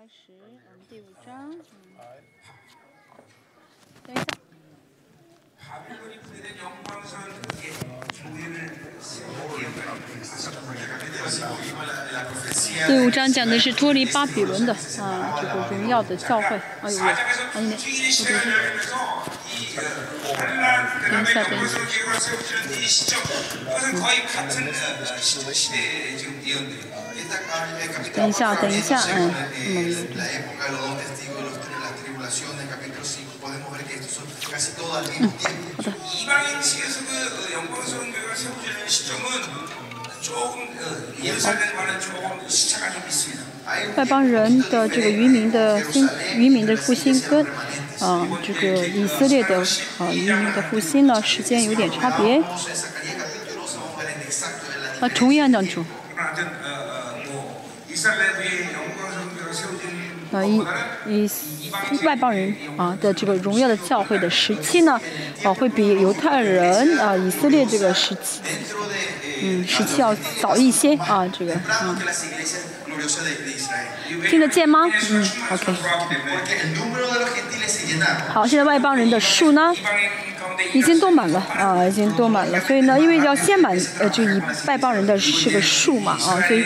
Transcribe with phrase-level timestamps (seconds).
[0.00, 0.58] 开始，嗯，
[0.88, 1.60] 第五章，嗯，
[4.06, 4.24] 等一下。
[5.58, 7.72] 바빌론이 분해된 영광스러운 그의
[8.14, 9.66] 교회를 세우기에
[12.12, 16.60] la profecía 第五章讲的是脱离巴比伦的啊，这个荣耀的教会。
[16.82, 19.80] 哎呦喂，哎 사장에서 你 주인의 시간을 열면서 이 어,
[20.34, 21.52] 환란 대답의 인사된.
[21.52, 24.70] 영광스러운 계획을 세워지는 이 시점 그것은 거의 같은 어,
[25.16, 26.99] 시- 시대의 지금 예언들입니다.
[28.13, 29.33] 等一下，等一下，嗯，
[29.67, 30.07] 嗯。
[35.75, 35.93] 好的。
[43.95, 47.45] 外邦人的这个渔民的兴，渔民的复兴，跟
[47.99, 49.59] 啊这个以色列的
[49.97, 52.41] 啊渔民的复兴呢，时间有点差别。
[54.99, 55.63] 啊，同样当。
[60.33, 60.63] 那一
[61.07, 61.29] 一
[62.05, 64.99] 外邦人啊的这个荣耀的教会的时期呢
[65.43, 68.41] 啊会比犹太人啊以色列这个时期
[69.43, 71.97] 嗯时期要早一些啊这个嗯。
[74.29, 74.81] 听得见吗？
[75.09, 75.73] 嗯 ok
[78.33, 79.73] 好现在外邦人的数呢？
[80.73, 82.59] 已经都满了啊，已经都满了。
[82.61, 86.63] 所以呢，因为要先满呃，就以外邦人的这个数嘛啊，所以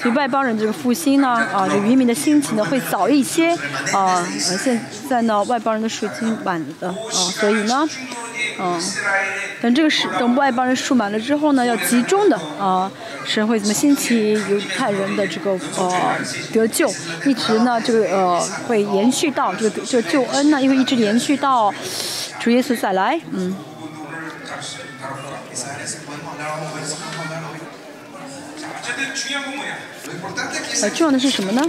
[0.00, 3.56] 所以外邦人这个复兴呢啊，就渔民的心情呢会早一些
[3.92, 4.26] 啊。
[4.38, 7.88] 现在呢，外邦人的数已经满了啊，所以呢，
[8.58, 8.80] 嗯、啊，
[9.62, 12.90] 等这个是等外邦人数满了之后呢，要集中的啊，
[13.24, 16.16] 神会怎么兴起犹太人的这个呃
[16.52, 16.92] 得救，
[17.24, 21.72] 一直呢这个呃会延续到这个这个救恩呢，因为一直延续到
[22.38, 23.15] 主耶稣再来。
[23.32, 23.56] 嗯。
[30.82, 31.62] 呃重要的是什么呢？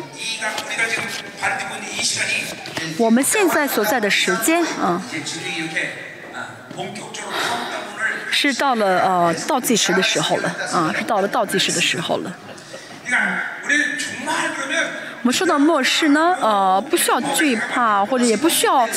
[2.98, 5.02] 我们现在所在的时间啊
[8.31, 12.38] 是到了呃倒计时的时候了啊是到了倒计时的时候了。
[15.26, 18.88] 그러니까 우리는 정말 그러면 我们说到末世呢，呃，不需要惧怕，或者也不需要，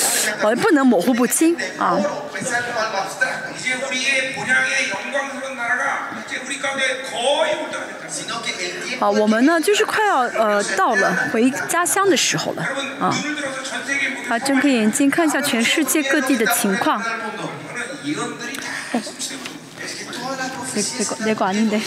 [0.42, 1.98] 呃，不能模糊不清啊。
[2.34, 7.86] pensar como algo abstracto, 이제 우리의 본향의 영광스러운 나라가 이제 우리 가운데 거의 올 때가
[7.86, 8.10] 됐다.
[8.10, 17.02] sino que el tiempo 啊，我们呢就是快要呃到了回家乡的时候了 여러분 啊 눈을 들어서 전 세계 모든 啊，睁开眼睛看一下全世界各地的情况。
[17.02, 19.46] 그런 예언들이 다 성취되고
[19.86, 21.82] es que todas las 那 profecías 那个那个아닌데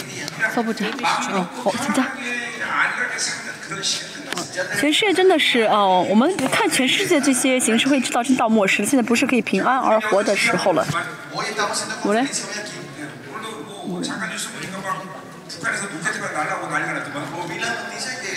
[0.55, 0.85] 써보자
[1.31, 2.07] 어, 어 진짜.
[4.33, 4.79] 아니라게 사는 그런 시간.
[4.79, 8.87] 全世界真的是，哦、我们看全世界这些形势会知道，真到末世了。
[8.87, 10.85] 现在不是可以平安而活的时候了。
[11.33, 12.25] hoy estamos haciendo ¿Vale?
[12.25, 12.73] conferencia hoy aquí.
[13.29, 15.03] 오늘도 뭐 잠깐 뉴스 보니까 막
[15.47, 17.25] 북한에서 로켓가 날라고 난리가 났더만.
[17.31, 18.29] Como vi la noticia que,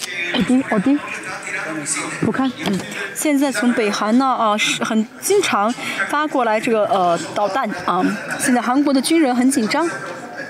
[0.00, 0.98] que 어디 어디？
[0.98, 2.24] estaban tirando misiles.
[2.24, 2.78] 不看，嗯，
[3.14, 5.72] 现在从北韩呢，啊，是很经常
[6.08, 8.02] 发过来这个呃导弹啊。
[8.38, 9.88] 现在韩国的军人很紧张，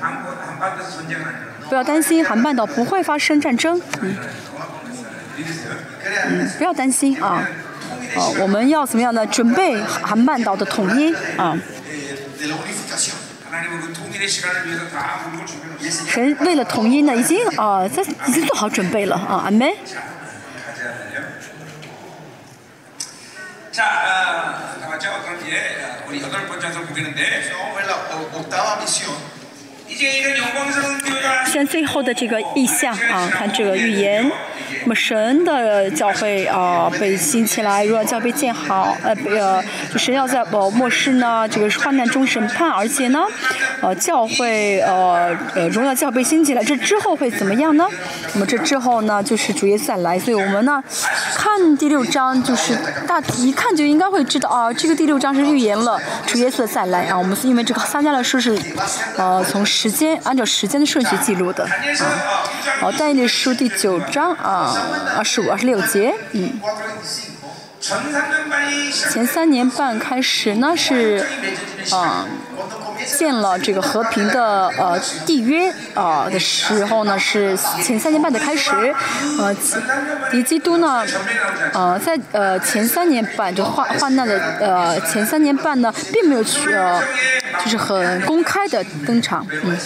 [0.01, 1.53] 한국 한반도에서 전쟁은 아니라.
[1.69, 4.17] 不要担心，韩半岛不会发生战争，嗯，
[5.38, 7.48] 嗯，不要担心啊，
[8.16, 9.26] 哦，我们要怎么样呢？
[9.28, 11.56] 准备韩半岛的统一啊。
[16.18, 19.76] 为为了统一呢，已经啊，这已经做好准备了啊，阿妹。
[31.46, 34.30] 现在最后的这个意象啊，看这个预言，
[34.84, 43.24] 那么神的教会啊被兴起来，荣耀教被建好，呃，呃，就神要在呃末世呢这个患难中审判，而且呢，
[43.82, 47.88] 呃，教会呃呃荣耀教被兴起来，这之后会怎么样呢？
[48.34, 50.84] 那么这之后呢，就是主耶稣再来，所以我们呢
[51.36, 52.78] 看第六章，就是
[53.08, 57.18] 大一看就应该会知道啊，这个第六章是预言了主耶稣的再来啊。
[57.18, 58.58] 我们是因为这个撒迦利书是
[59.18, 61.64] 呃从时间按照时间的顺序记录的。
[61.64, 61.70] 啊
[62.80, 64.76] 好带你书第九章啊
[65.16, 66.60] 二十五二十六节嗯。
[69.12, 71.24] 前三年半开始呢是
[71.92, 72.26] 啊
[73.18, 78.94] 建了这个和平的呃缔约啊的时候呢是前三年半的开始
[79.40, 79.56] 呃
[80.32, 81.06] 迪基督呢
[81.74, 87.02] 呃在呃前三年半就患患难的呃前三年半呢并没有去呃
[87.64, 89.78] 就是很公开的登场嗯。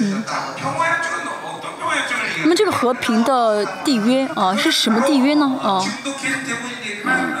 [0.00, 0.24] 嗯。
[2.42, 5.46] 那么这个和平的缔约啊是什么缔约呢？
[5.62, 5.80] 啊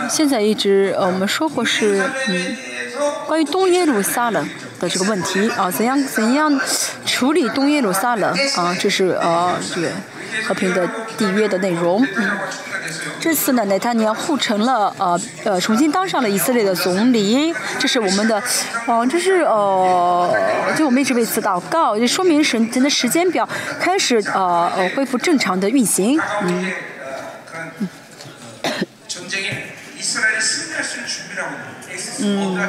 [0.08, 2.56] 现在一直呃，我们说过是嗯，
[3.26, 6.60] 关于东耶路撒冷的这个问题啊，怎样怎样
[7.06, 9.88] 处理东耶路撒冷啊，这是呃、啊、这个
[10.46, 10.86] 和平的
[11.18, 12.06] 缔约的内容。
[12.16, 12.30] 嗯，
[13.18, 18.42] 这次呢，内塔尼亚互成了呃呃，重新当上了以色列的总理，这是我们的，
[18.86, 20.36] 哦、这是呃，
[20.76, 23.48] 就我们一直为此祷告，也说明神神的时间表
[23.80, 26.20] 开始呃呃恢复正常的运行。
[26.42, 26.72] 嗯。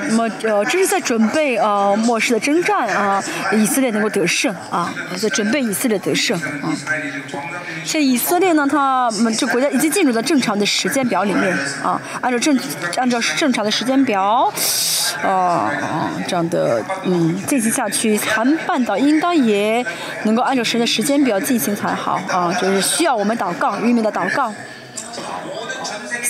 [0.09, 6.71] 那么，呃，这是在准备，呃，末世的征战，呃，以色列能够得胜，啊，在准备以色列得胜，啊，
[7.83, 12.57] 所以以色列呢，他们这国家已经进入了正常的时间表里面，啊，按照正，
[12.97, 14.51] 按照正常的时间表，
[15.23, 15.69] 啊，
[16.27, 19.85] 这样的，嗯，进行下去，韩半岛应当也
[20.23, 24.53] 能够按照谁的时间表进行才好，啊，就是需要我们祷告，与民的祷告。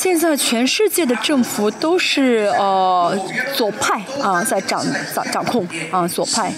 [0.06, 3.20] 现在全世界的政府都是呃
[3.56, 4.86] 左派啊在掌
[5.16, 6.54] 掌掌控啊左派，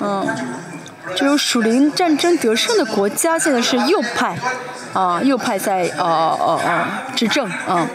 [0.00, 0.26] 嗯。
[0.26, 0.75] 嗯
[1.14, 4.36] 就是属灵战争得胜的国家，现在是右派，
[4.92, 7.88] 啊，右派在呃呃呃执政，嗯、啊、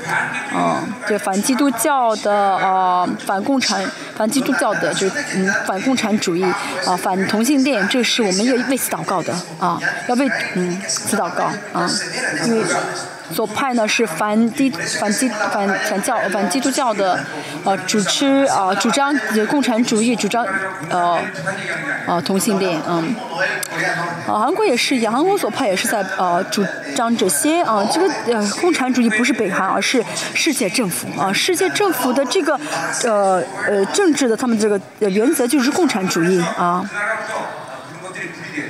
[0.54, 3.84] 嗯、啊，就反基督教的呃、啊、反共产
[4.16, 6.44] 反基督教的，就嗯反共产主义
[6.86, 11.90] 啊反同性恋，这是我们要为此祷告的啊，要为嗯此祷告啊，
[12.46, 12.64] 因为。
[13.34, 17.20] 左派呢是反基、反基、反反教、反基督教的，
[17.64, 19.18] 呃，主持啊，主张
[19.50, 20.46] 共产主义，主张
[20.90, 21.20] 呃，
[22.08, 23.16] 呃，同性恋，嗯，
[24.28, 26.64] 啊，韩国也是一样，韩国左派也是在呃主
[26.96, 30.04] 张这些啊，这个呃共产主义不是北韩，而是
[30.34, 32.60] 世界政府啊，世界政府的这个
[33.04, 36.84] 呃呃政治的他们这个原则就是共产主义啊，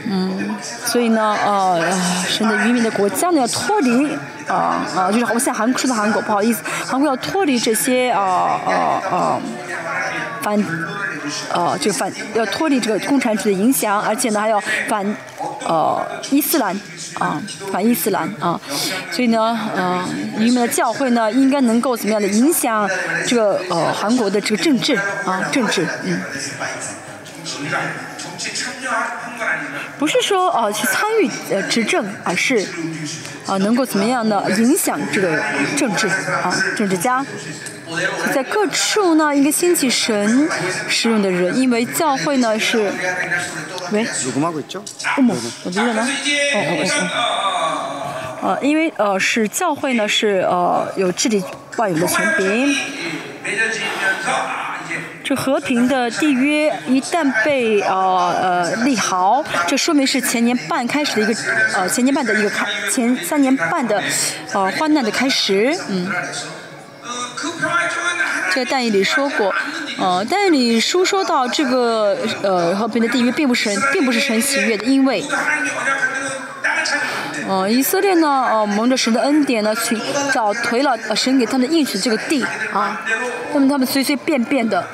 [0.09, 0.55] 嗯，
[0.85, 1.81] 所以呢，呃，
[2.27, 4.17] 甚至于民的国家呢要脱离。
[4.51, 8.71] 啊啊、就是我现在韩说的韩国，不好意思，韩国要脱离这些啊啊
[9.09, 9.41] 啊
[10.41, 10.61] 反
[11.53, 14.59] 呃就反要脱离这个共产主义的影响，而且呢还要
[14.89, 15.15] 反
[15.65, 16.75] 呃伊斯兰
[17.19, 18.59] 啊反伊斯兰啊，
[19.11, 20.03] 所以呢，呃，
[20.37, 22.89] 你们的教会呢应该能够怎么样的影响
[23.25, 24.95] 这个呃韩国的这个政治
[25.25, 26.19] 啊政治，嗯。
[28.40, 32.58] 우리가 정치 참여한 건 아니지만 不是说呃去参与呃执政，而是
[33.46, 35.42] 啊、呃能够怎么样呢影响这个
[35.76, 37.24] 政治啊政治家，
[38.34, 40.48] 在各处呢应该兴起神
[40.88, 42.90] 使用的人，因为教会呢是
[43.92, 44.82] 喂 녹음하고 있죠?
[45.16, 47.06] 어머 어디려나 그래서 이제 어, 어, 어, 우선 어.
[47.06, 47.38] 어,
[48.42, 51.42] 어, 呃因为呃是教会呢是呃有治理
[51.76, 52.74] 万有的权柄，
[53.44, 54.59] 맺어지면서 아, 이제
[55.23, 57.95] 这和平的缔约一旦被呃
[58.41, 61.41] 呃利好，这说明是前年半开始的一个
[61.75, 64.01] 呃前年半的一个开，前三年半的
[64.53, 65.77] 呃患难的开始。
[65.89, 66.11] 嗯，
[68.51, 69.53] 这个单里说过，
[69.99, 75.23] 呃，但是你书说到这个呃和平的缔约并不是并不是很喜悦的，因为。
[77.47, 78.27] 哦，以色列呢？
[78.27, 79.97] 呃，蒙着神的恩典呢，去
[80.33, 82.43] 找退了神给他们应许这个地
[82.73, 83.01] 啊。
[83.53, 84.85] 那么他们随随便便的，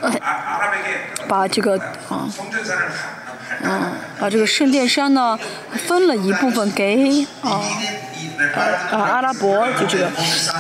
[1.28, 1.78] 把这个
[2.10, 2.28] 啊，
[3.64, 5.38] 嗯，把这个圣殿山呢，
[5.88, 7.62] 分了一部分给啊
[8.92, 10.10] 啊阿拉伯，就这个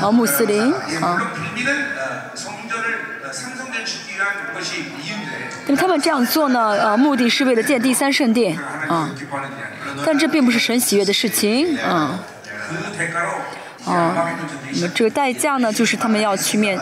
[0.02, 1.32] 啊穆斯林啊。
[5.66, 6.70] 那么他们这样做呢？
[6.80, 8.58] 呃，目的是为了建第三圣殿
[8.88, 9.10] 啊。
[10.06, 12.20] 但这并不是神喜悦的事情啊
[13.86, 14.36] 啊
[14.74, 16.80] 那么这个代价呢就是他们要去面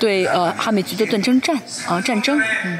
[0.00, 2.78] 对呃哈美族的战争战啊战争嗯。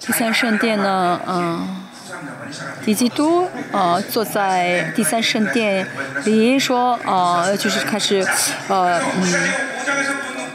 [0.00, 1.80] 第三圣殿呢嗯。
[2.86, 5.86] 以基督呃坐在第三圣殿
[6.24, 8.24] 里说呃就是开始
[8.68, 9.74] 呃嗯。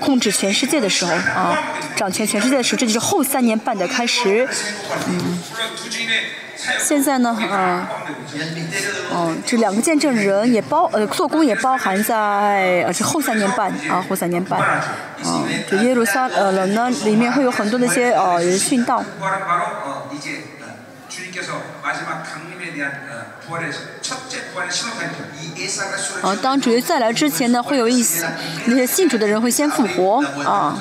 [0.10, 1.56] 控制全世界的时候啊，
[1.96, 4.48] 掌权全世界的时候，这就是后三年半的开始。
[5.08, 5.40] 嗯，
[6.80, 7.86] 现在呢，嗯，
[9.14, 14.60] 嗯，这两个见证人也包呃，做工也包含在呃后三年半啊，后三年半。
[15.24, 19.04] 嗯，这耶路撒冷呢，里面会有很多那些啊人殉道。
[26.22, 28.30] 啊，当主耶再来之前呢，会有一些
[28.66, 30.78] 那些信主的人会先复活啊。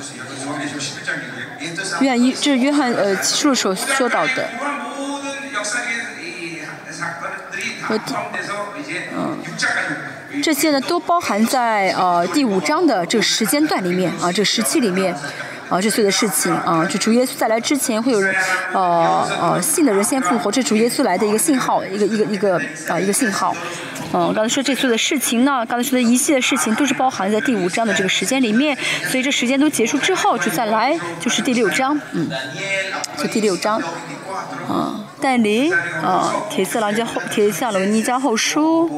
[2.00, 4.48] 愿这是约翰呃，书所说到的
[7.88, 9.36] 呃，
[10.42, 15.16] 这些呢都包含在呃第五章的这个时间段里面啊，这个时期里面。
[15.68, 18.34] 啊，这所有的事情啊，就主耶稣再来之前会有人，
[18.72, 22.58] 呃呃，信的人先复活，这主耶稣来的一个信号，一个一个一个
[22.88, 23.54] 啊一个信号。
[24.14, 28.74] 嗯，刚才说这所有的事情呢，刚才说的一系列事情都是包含在第五章的这个时间里面，
[29.10, 32.30] 所以这时间都结束之后就再来，就是第六章，嗯，
[33.18, 33.84] 就第六章，啊、
[34.70, 35.38] 嗯，但，
[36.02, 38.90] 啊，铁色狼教后，铁色狼尼加后书，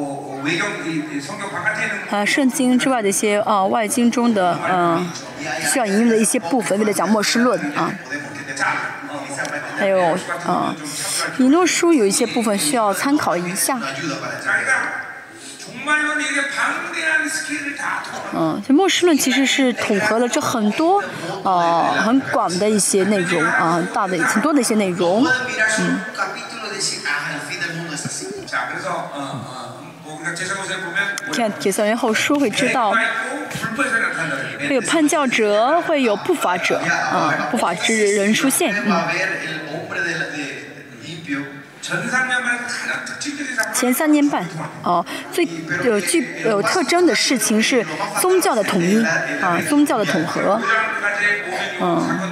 [2.11, 5.11] 啊，圣经之外的一些啊外经中的嗯。
[5.61, 7.93] 需要引用的一些部分为了讲末世论啊。
[9.79, 10.13] 还有
[10.47, 10.75] 啊
[11.39, 13.81] 引诺书有一些部分需要参考一下。
[18.33, 21.03] 嗯这末世论其实是统合了这很多
[21.43, 25.27] 啊很广的一些内容啊大的很多的一些内容。
[25.79, 26.01] 嗯。
[31.33, 32.93] 看结算员后书会知道
[34.69, 38.75] 会有叛教者会有不法者啊不法之人出现。
[38.87, 38.93] 嗯
[43.73, 44.47] 前三年半
[44.83, 45.47] 哦最
[45.85, 47.85] 有具有特征的事情是
[48.21, 49.05] 宗教的统一
[49.41, 50.61] 啊宗教的统合
[51.81, 52.31] 嗯。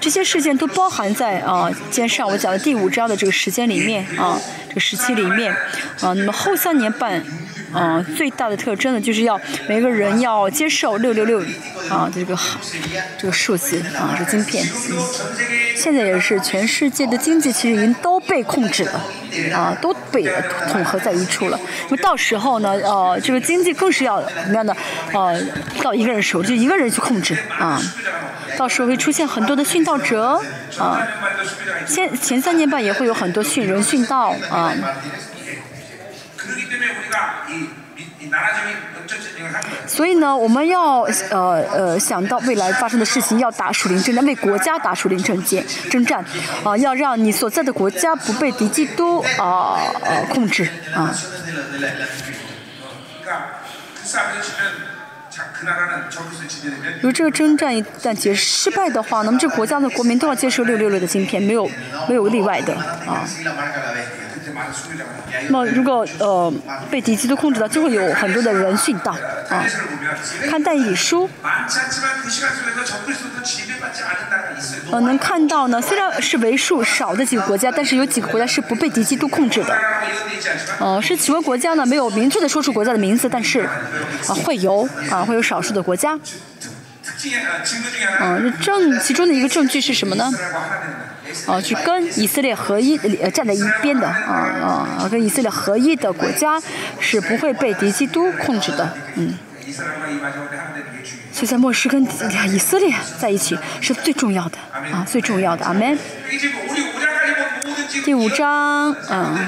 [0.00, 5.52] 这些事件都包含在啊今天上午讲的第五章的这个时间里面啊这个时期里面
[6.00, 7.22] 啊那么后三年半
[7.74, 11.40] 嗯最大的特征呢就是要每个人要接受六六六
[11.90, 12.36] 啊这个
[13.18, 14.64] 这个数字啊这个芯片。
[14.64, 14.98] 嗯
[15.76, 19.00] 现在也是全世界的经济其实已经都被控制了
[19.54, 20.24] 啊都被
[20.68, 21.60] 统合在一处了。
[21.88, 24.74] 就到时候呢呃这个经济更是要怎么样呢？
[25.12, 25.40] 呃
[25.80, 27.80] 到一个人手就一个人去控制啊
[28.56, 30.42] 到时候会出现很多的殉道者
[30.78, 31.00] 啊
[31.86, 34.74] 先前三年半也会有很多殉人殉道啊。
[39.86, 46.24] 所以呢，我们要呃呃想到未来发生的事情，要打树林征战，为国家打树林征战，征战，
[46.62, 51.14] 啊，要让你所在的国家不被敌机都啊呃控制啊。
[56.96, 61.70] 如果这个征战一旦结失败的话，那么这国家的国民都要接受六六六的芯片，没有
[62.08, 62.74] 没有例外的
[63.06, 63.24] 啊。
[65.46, 66.52] 那么，如果呃
[66.90, 69.12] 被敌机都控制了，就会有很多的人殉道
[69.48, 69.64] 啊。
[70.48, 71.28] 看弹雨书，
[74.90, 75.80] 呃，能看到呢。
[75.80, 79.76] 虽然是为数少的几个国家，但是有几个国家是不被敌机都控制的。
[80.80, 83.60] 呃，是几个国家呢没有明确的说出国家的名字，但是
[84.26, 86.18] 啊会有啊会有少数的国家。
[88.20, 90.30] 嗯，证其中的一个证据是什么呢？
[91.46, 92.98] 哦，去跟以色列合一，
[93.32, 96.60] 站在一边的，啊啊，跟以色列合一的国家
[97.00, 99.34] 是不会被敌基督控制的，嗯。
[101.30, 105.96] 所以，在末世跟以色列在一起是最重要的，啊，最重要的，阿门。
[108.04, 109.38] 第五章，嗯，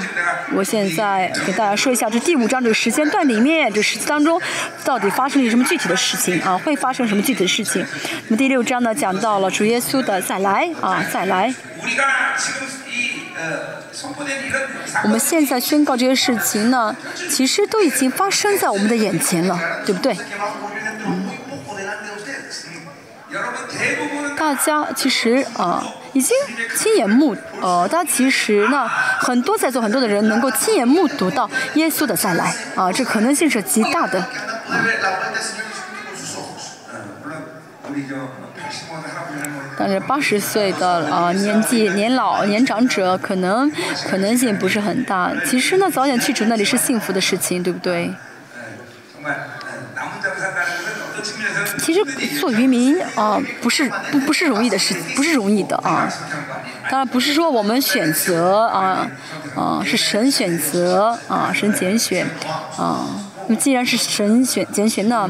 [0.53, 4.41] 我现在给大家说一下这第五章这个时间段里面，这时期当中
[4.83, 6.57] 到底发生了什么具体的事情啊？
[6.57, 7.85] 会发生什么具体的事情？
[8.27, 11.53] 那么第六章呢，讲到了主耶稣的再来啊，再来。
[15.03, 16.95] 我们现在宣告这些事情呢，
[17.29, 20.15] 其实都已经发生在我们的眼前了，对不对？
[21.05, 21.30] 嗯。
[24.37, 25.83] 大家其实啊，
[26.13, 26.35] 已经
[26.75, 34.25] 亲眼目呃，大家其实呢，很多在座很多的人能够亲眼目睹到耶稣的再来啊，这可能性是极大的。
[39.77, 43.71] 但是八十岁的啊年纪年老年长者可能
[44.09, 45.31] 可能性不是很大。
[45.45, 48.13] 其实呢，早点去主那里是幸福的事情，对不对？
[51.81, 52.05] 其实
[52.39, 56.07] 做渔民啊，不是不不是容易的事，不是容易的啊。
[56.89, 59.09] 当然不是说我们选择啊，
[59.55, 62.27] 啊是神选择啊，神拣选
[62.77, 63.07] 啊。
[63.47, 65.27] 那既然是神选拣选，那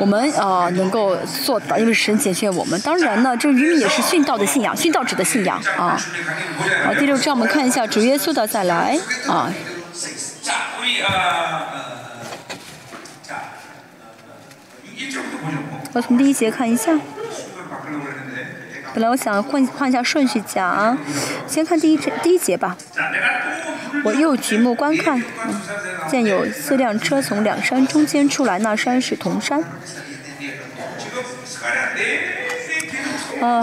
[0.00, 2.80] 我们啊能够做到，因为神拣选我们。
[2.80, 5.96] 当然呢，这渔民也是殉道的信仰，殉道者的信仰啊。
[6.84, 8.98] 好，第六章我们看一下主耶稣的再来
[9.28, 9.52] 啊。
[15.92, 16.98] 我从第一节看一下。
[18.94, 20.96] 本来我想换换一下顺序讲，
[21.46, 22.76] 先看第一节第一节吧。
[24.04, 25.22] 我又举目观看，
[26.08, 29.62] 见有四辆车从两山中间出来，那山是铜山。
[33.40, 33.62] 啊，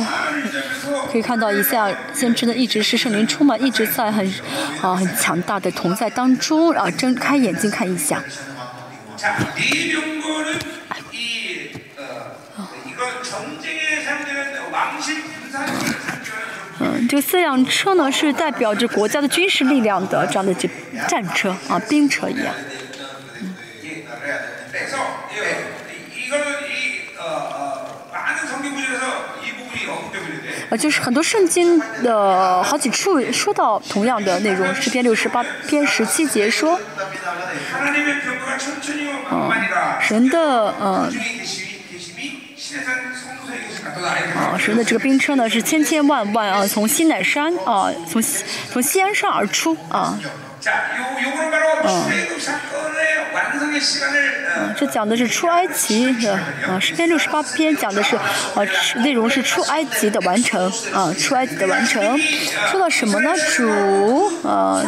[1.12, 4.34] 可以看到一下，先知呢一直是圣灵充满，一直在很
[4.82, 8.24] 啊很强大的同在当中啊，睁开眼睛看一下。
[16.79, 20.53] 嗯这四辆车呢是代表着国家的军事力量的这样的
[21.08, 22.53] 战车啊兵车一样。
[30.77, 36.79] 就是很多圣经的好几处说到同样的内容十篇六十八篇十七节说
[39.32, 39.51] 嗯
[40.01, 41.12] 神的嗯
[44.36, 50.20] 啊，神的这个兵车呢是千千万万啊，从西乃山啊，从西从西安山而出啊。
[51.84, 52.06] 啊，
[54.75, 56.34] 这讲的是出埃及的
[56.68, 58.22] 啊，诗篇六十八篇讲的是啊，
[58.98, 62.18] 内容是出埃及的完成啊，出埃及的完成。
[62.70, 63.32] 说到什么呢？
[63.56, 64.84] 主啊。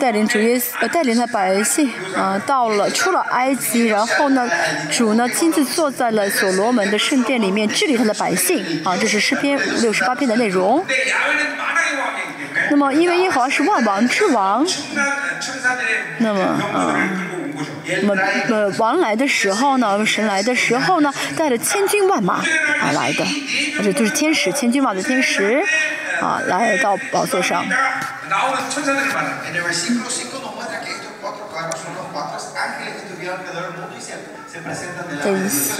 [0.00, 4.48] 带领主耶稣呃带领他百姓呃到了出了埃及然后呢
[4.90, 10.84] 主呢亲自坐在了所罗门的圣殿里面治理他的百姓啊这是诗篇六十八篇的内容。
[12.70, 14.66] 那么因为耶和华是万王之王
[16.18, 17.26] 那么嗯
[18.02, 22.42] 那么呃王来的时候呢神来的时候呢带着千军万马
[22.82, 23.24] 而来的
[23.78, 25.62] 而且就是天使千军万马的天使
[26.20, 27.64] 啊来到宝座上。
[28.29, 29.45] 나오는 천사들을 만나.
[29.47, 33.07] En el versículo 5 nos muestra que estos cuatro carros son los cuatro ángeles que
[33.07, 34.13] estuvieron alrededor del mundo y se,
[34.51, 35.77] se presentan 等 delante 一 de Dios.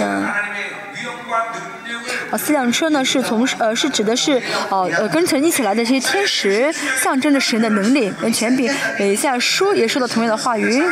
[2.31, 6.71] 啊，四辆车呢是从呃是指的是呃呃跟神一起来的这些天使，
[7.01, 8.71] 象征着神的能力跟权柄。
[8.99, 10.83] 以下书也说到同样的话语，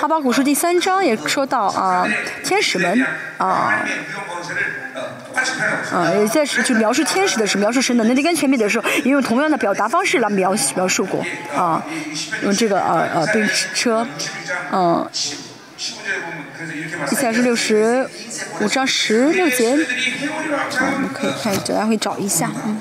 [0.00, 2.06] 哈巴古书第三章也说到啊、
[2.44, 3.06] 天使们
[3.38, 3.84] 啊。
[4.94, 5.02] 呃
[5.92, 11.22] 啊，也在是就描述天使的时候，描述神的能力跟权柄的时候，也有同样的表达方式来描描述过
[11.54, 11.84] 啊，
[12.42, 14.06] 用这个呃呃冰车，
[14.72, 15.06] 嗯、
[15.76, 18.08] 接下来是六十
[18.60, 19.72] 五章十六节。
[19.72, 22.80] 我们可以看大家可以找一下嗯。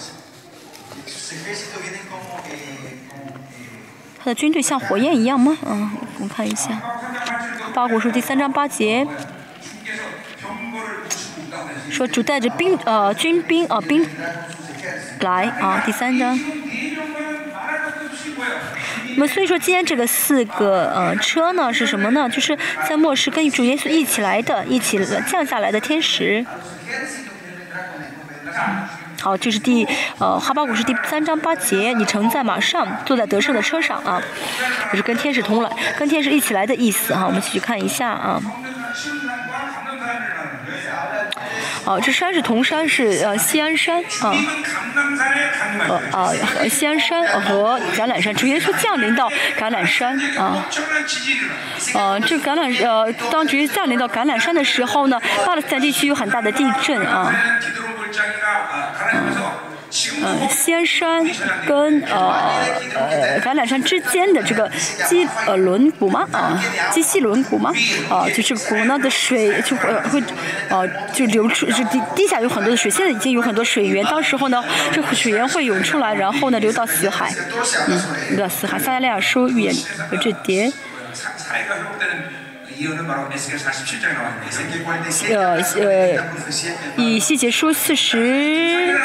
[4.17, 5.57] 他的军队像火焰一样吗？
[5.65, 6.81] 嗯我看一下。
[7.73, 9.05] 八股书第三章八节。
[11.91, 14.07] 说主带着兵呃军兵呃兵
[15.19, 16.39] 来啊第三章。
[19.15, 22.29] 那么所以说今天这个四个呃车呢是什么呢？
[22.29, 26.45] 就是在末世跟主耶稣一起来的，一起降下来的天使。
[29.21, 29.87] 好，这是第
[30.19, 34.21] 呃哈巴古是第三章八节，你乘在马上，坐在得胜的车上啊，
[34.91, 37.25] 就是跟天使同来，跟天使一起来的意思哈、啊。
[37.25, 38.39] 我们继续看一下啊。
[41.85, 44.33] 哦这山是铜山是呃西安山啊
[45.87, 46.31] 呃啊
[46.69, 50.65] 西安山和橄榄山直接说降临到橄榄山啊
[51.93, 57.31] 呃这橄榄呃当直接降临到橄榄山的时候呢巴勒斯坦地区有很大的地震啊
[60.23, 61.25] 呃，仙山
[61.67, 62.33] 跟呃
[62.95, 64.69] 呃橄榄山之间的这个
[65.07, 66.27] 基呃轮毂吗？
[66.31, 67.71] 啊，基西轮毂吗？
[68.09, 70.23] 啊，就这个毂呢的水就会会
[70.69, 77.33] 呃就流出，就地地下有很多的水，现在已经有很多水源，到时候呢，这水源会涌出来，然后呢流到死海，
[77.87, 78.01] 嗯，
[78.31, 78.79] 流到死海。
[78.79, 79.73] 撒加利亚书预言
[80.11, 80.71] 有这点。
[85.29, 86.19] 呃呃，
[86.97, 88.97] 以细节书四十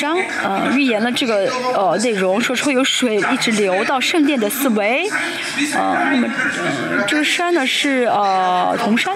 [0.00, 5.10] 章呃预言了这个呃内容，说会有水一直流到圣殿的四围。
[5.74, 6.28] 呃，那么
[7.06, 9.14] 这个山呢是呃铜山，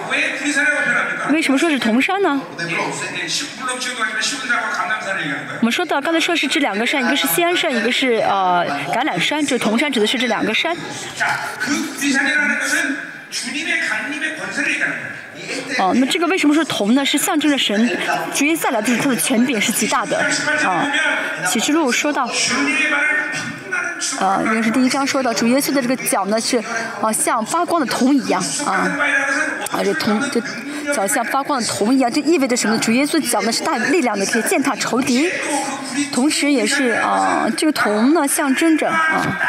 [1.31, 2.39] 为什么说是铜山呢？
[5.59, 10.75] 我们说到刚才说是这两个山，一个是西安山，一个是呃橄榄山，这铜山指的是这两个山。
[15.77, 17.05] 哦，那这个为什么是铜呢？
[17.05, 17.97] 是象征着神
[18.33, 20.17] 主耶稣来，就是他的权柄是极大的
[20.65, 20.91] 啊。
[21.47, 22.29] 启示录说到，
[24.19, 26.61] 呃，也是第一章说到，主耶稣的这个脚呢是
[27.01, 28.91] 啊像发光的铜一样啊，
[29.71, 30.41] 啊这铜这
[30.93, 32.77] 脚像发光的铜一样，这意味着什么？
[32.79, 35.29] 主耶稣脚呢是带力量的，可以践踏仇敌，
[36.11, 39.39] 同时也是啊，这个铜呢象征着啊。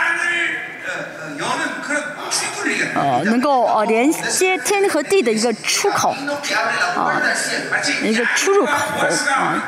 [2.94, 6.14] 呃，能够呃连接天和地的一个出口，
[6.96, 7.22] 呃，
[8.02, 9.62] 一个出入口，啊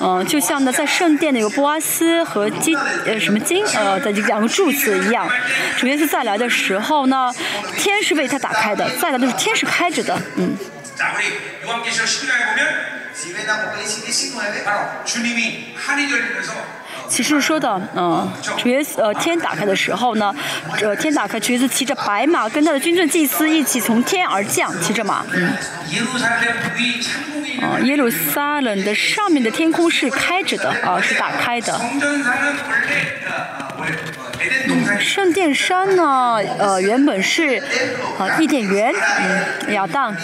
[0.00, 5.28] 呃，就像呢在圣殿那个波阿斯和金，呃，什么金，呃，在两个柱子一样。
[5.76, 7.32] 首先是再来的时候呢，
[7.76, 10.18] 天是为他打开的，再来的是天是开着的。
[10.36, 10.56] 嗯。
[17.08, 20.34] 启示说的，嗯，主耶呃天打开的时候呢，
[20.82, 25.52] 呃天打开，主耶稣骑着白马，跟他的军政祭司一起从天而降，骑着马，嗯，
[27.86, 31.80] 耶路撒冷的上面的天空是开着的，啊，是打开的。
[35.00, 37.62] 圣殿山呢，呃，原本是
[38.18, 40.14] 呃伊甸园，嗯，亚当，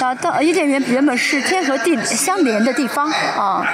[0.00, 3.66] 亚当，伊甸园原本是天和地相连的地方啊，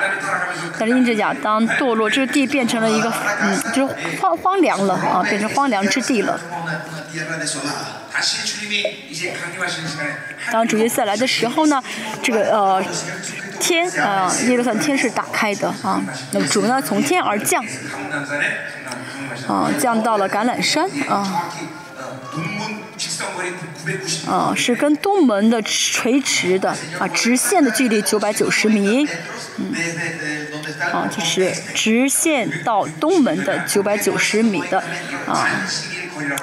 [0.79, 3.87] 但是因着亚当堕落，这个地变成了一个，嗯，就
[4.21, 6.38] 荒荒凉了啊，变成荒凉之地了。
[10.51, 11.83] 当主耶稣来的时候呢，
[12.22, 12.85] 这个呃
[13.59, 17.64] 天啊，耶路撒冷天是打开的啊，那么主呢从天而降，
[19.48, 21.51] 啊，降到了橄榄山啊，
[24.27, 29.09] 啊，是跟东门的垂直的啊，直线的距离九百九十米，
[29.57, 29.75] 嗯，
[30.92, 34.83] 啊，就是直线到东门的九百九十米的
[35.27, 35.48] 啊。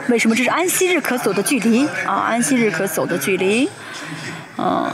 [0.10, 2.16] 为什么这是安息日可走的距离啊？
[2.28, 3.70] 安息日可走的距离，
[4.58, 4.92] 嗯，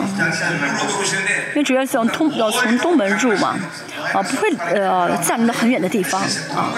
[1.49, 3.57] 因为主要想通要从东门入嘛，
[4.13, 6.21] 啊，不会呃，站到很远的地方
[6.55, 6.73] 啊，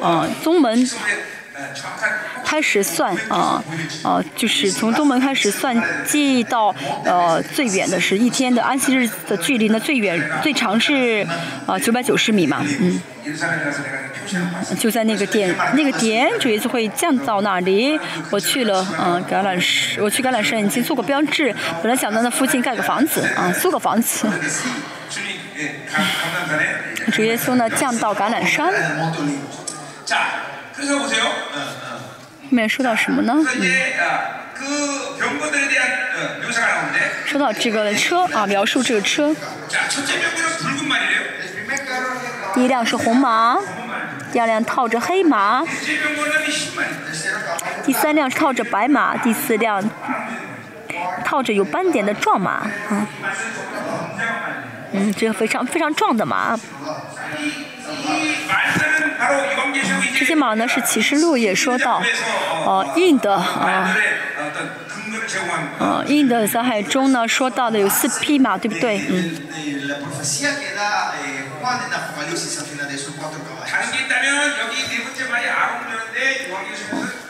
[0.00, 0.88] 啊，东门。
[2.44, 3.62] 开始算啊
[4.02, 11.26] 啊就是从东门开始算计到呃最远的是一天的安息日的距离呢最远最长是
[11.66, 13.00] 啊九百九十米嘛嗯。
[14.78, 17.98] 就在那个点那个点主页就会降到那里
[18.30, 24.26] 我去了嗯橄榄石我去橄榄山已经做过标志本来想在那附近盖个房子啊租个房子。
[27.12, 28.72] 主耶稣呢降到橄榄山。
[30.78, 33.34] 后面说到什么呢？
[33.34, 33.44] 嗯
[37.26, 39.34] 说到这个车啊描述这个车。
[42.54, 43.58] 第一辆是红马
[44.32, 45.64] 第二辆套着黑马
[47.84, 49.88] 第三辆套着白马第四辆
[51.24, 52.66] 套着有斑点的壮马
[54.92, 56.58] 嗯这个非常非常壮的马。
[60.18, 62.02] 这些马呢是启示录也说到，
[62.64, 63.96] 呃，印的啊，
[65.78, 69.00] 呃，印的在海中呢说到的有四匹马，对不对？
[69.08, 69.36] 嗯。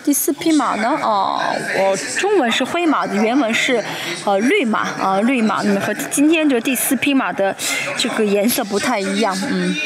[0.04, 0.98] 第四匹马呢？
[1.02, 3.84] 哦、呃，我中文是灰马的，原文是
[4.24, 7.54] 呃绿马啊、呃、绿马，那么和今天这第四匹马的
[7.96, 9.76] 这个颜色不太一样，嗯。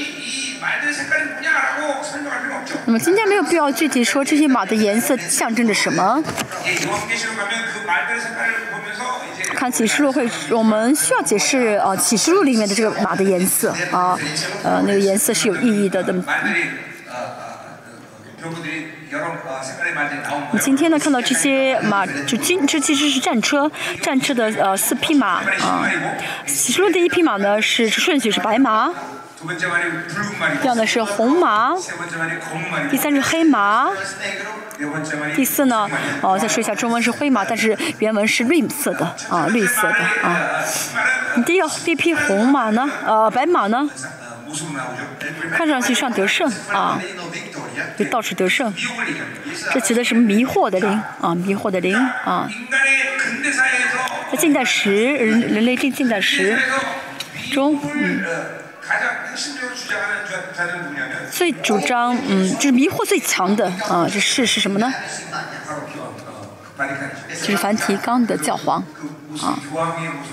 [2.87, 6.22] 那么今天没有必要具体说这些马的颜色象征着什么。
[9.55, 14.18] 看启示录会，我们需要解释啊，启示录里面的这个马的颜色啊，
[14.62, 16.03] 呃，那个颜色是有意义的。
[16.03, 16.25] 那么
[20.61, 23.70] 今天呢，看到这些马，就今，这其实是战车，
[24.01, 25.88] 战车的呃四匹马啊。
[26.46, 28.90] 启示录第一匹马呢，是顺序是白马。
[30.63, 31.75] 要的是红马，
[32.91, 33.91] 第三是黑马，
[35.35, 35.89] 第四呢，
[36.21, 40.39] 哦，再说一下，中文是灰马，但是原文是绿色的啊，绿色的啊。
[41.45, 43.91] 第二，第一匹红马呢，呃，白马呢，
[45.53, 47.01] 看上去像得胜啊，
[47.97, 48.73] 就到处得胜，
[49.75, 52.49] 这指的是迷惑的灵啊，迷惑的灵啊。
[54.31, 56.57] 在近代史，人人类近近代史
[57.53, 58.25] 中，嗯。
[61.31, 64.92] 最主张，嗯，就是迷惑最强的，啊，这是是什么呢？
[67.40, 68.83] 就是梵提冈的教皇，
[69.40, 69.55] 啊，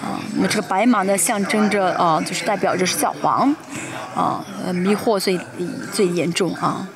[0.02, 3.56] 啊，那么这个白马呢，象征着，啊，就是代表着是教皇，
[4.16, 5.40] 啊，迷惑最
[5.94, 6.88] 最严重啊。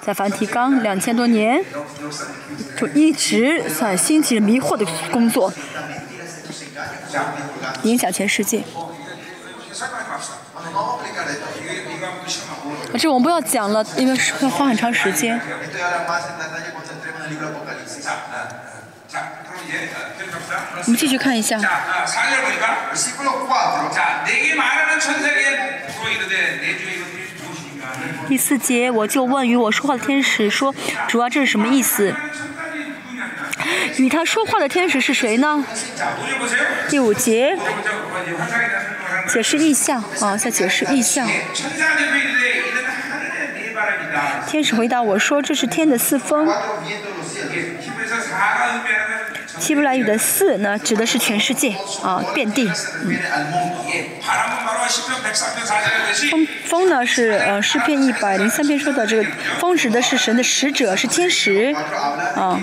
[0.00, 1.64] 在梵提冈两千多年，
[2.78, 5.52] 就一直在兴起迷惑的工作，
[7.82, 8.62] 影响全世界。
[12.98, 15.38] 这我们不要讲了，因为要花很长时间。
[20.84, 21.60] 我们继续看一下。
[28.28, 30.74] 第四节，我就问与我说话的天使说
[31.06, 32.14] ：“主啊，这是什么意思？”
[33.98, 35.64] 与他说话的天使是谁呢？
[36.88, 37.56] 第五节。
[39.28, 41.28] 解释意象啊再解释意象。
[44.46, 46.48] 天使回答我说这是天的四风。
[49.58, 52.70] 希伯来语的四呢指的是全世界啊遍地。
[53.02, 53.16] 嗯。
[56.30, 59.24] 风风呢是呃诗篇一百零三篇说的这个
[59.58, 61.74] 风指的是神的使者是天使
[62.34, 62.60] 啊。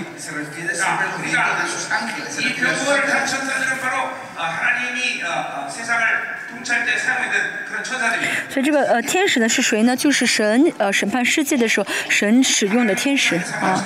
[8.48, 9.94] 所以这个呃天使呢是谁呢？
[9.96, 13.84] 就是神呃审判世界的时候，神使用的天使啊。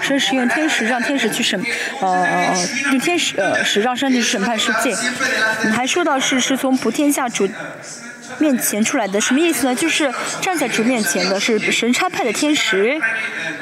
[0.00, 1.62] 神使用天使让天使去审，
[2.00, 4.96] 呃呃呃，用天使呃使让上帝审判世界。
[5.64, 7.48] 你还说到是是从普天下主
[8.38, 9.74] 面前出来的，什么意思呢？
[9.74, 12.98] 就是站在主面前的是神差派的天使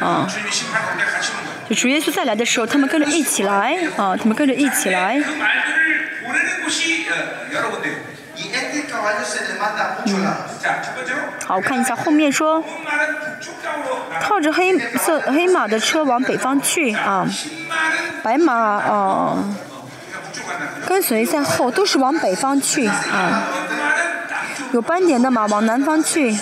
[0.01, 0.29] 啊。
[1.69, 5.21] 就主耶稣再来的时候，他们跟着一起来啊，他们跟着一起来。
[11.47, 12.63] 好，我看一下后面说，
[14.21, 17.27] 靠着黑色黑马的车往北方去啊，
[18.23, 19.39] 白马啊，
[20.87, 23.45] 跟随在后，都是往北方去啊，
[24.73, 26.37] 有斑点的马往南方去。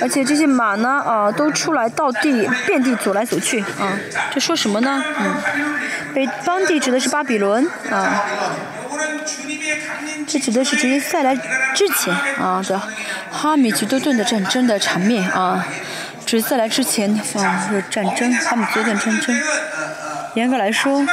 [0.00, 3.92] 而且这些马呢，啊、都出来到地遍地走来走去，啊，
[4.32, 5.02] 这说什么呢？
[5.18, 5.34] 嗯，
[6.14, 8.24] 北方地指的是巴比伦，啊，
[10.26, 11.36] 这指的是直接再来
[11.74, 12.80] 之前，啊的
[13.30, 15.66] 哈米吉多顿的战争的场面，啊，
[16.24, 19.40] 只在来之前，啊，是战争，哈米吉多顿战争，
[20.34, 21.04] 严格来说，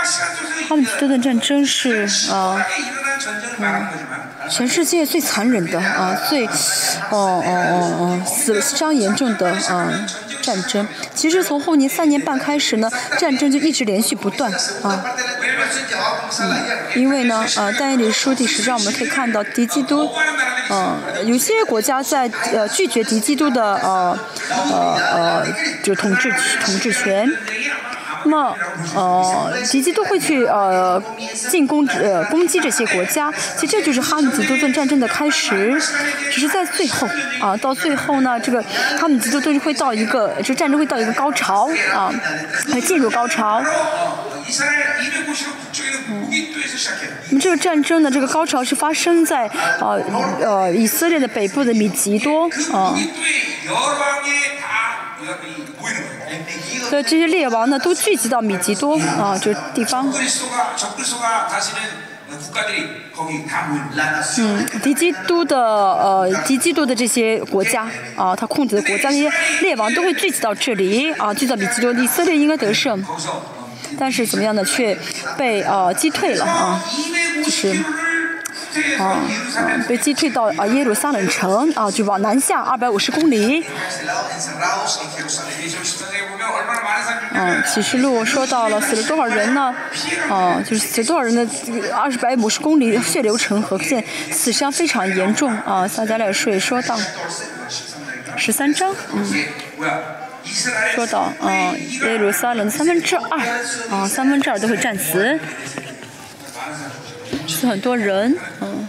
[0.69, 2.65] 哈米吉多顿战争是，啊。
[3.59, 3.87] 嗯，
[4.49, 6.51] 全世界最残忍的啊，最，哦
[7.11, 9.91] 哦哦哦，死伤严重的啊
[10.41, 14.51] 战争，其实从后年三年半开始呢，战争就一直连续不断
[14.83, 15.03] 啊。
[16.39, 16.55] 嗯，
[16.95, 20.09] 因为呢，呃，戴笠书记实际上我们可以看到，敌基督，
[20.69, 24.17] 嗯，有些国家在呃拒绝敌基督的呃
[24.49, 25.47] 呃呃，
[25.83, 26.31] 就统治
[26.63, 27.29] 统治权。
[28.27, 28.53] 那么，
[28.93, 31.01] 呃，敌机都会去呃
[31.49, 35.81] 进攻呃攻击这些国家，其实这就是哈姆吉多顿战争的开始。
[36.29, 37.07] 只是在最后
[37.39, 38.61] 啊，到最后呢，这个
[38.99, 42.13] 哈姆集多顿会到一个，就战争会到一个高潮啊，
[42.85, 43.63] 进入高潮。
[46.09, 46.27] 嗯，
[47.29, 50.01] 那么这个战争的，这个高潮是发生在呃
[50.41, 52.93] 呃以色列的北部的米吉多啊。
[56.89, 60.11] 所以这些列王呢，都聚集到米吉多啊，就是地方。
[64.37, 73.03] 嗯，敌基督的呃，敌基督的这些国家啊，他控制的国家那些列王都会聚集到这里啊，聚到米吉多，以色列应该得胜，
[73.97, 74.63] 但是怎么样呢？
[74.65, 74.97] 却
[75.37, 76.83] 被呃击退了啊，
[77.43, 77.75] 就是。
[78.99, 79.21] 啊，
[79.87, 83.65] 被击退到啊耶路撒冷城啊，就往南下二百五十公里。
[87.33, 89.73] 嗯，启示录说到了死了多少人呢？
[90.29, 91.47] 啊，就是死多少人的。
[91.93, 95.87] 二百五十公里血流成河，可见死伤非常严重啊。
[95.87, 96.97] 撒加书也说到
[98.35, 99.25] 十三章，嗯，
[100.95, 101.73] 说到啊
[102.05, 103.39] 耶路撒冷三分之二，
[103.89, 105.39] 啊，三分之二都会战死。
[107.47, 108.87] 是很多人嗯。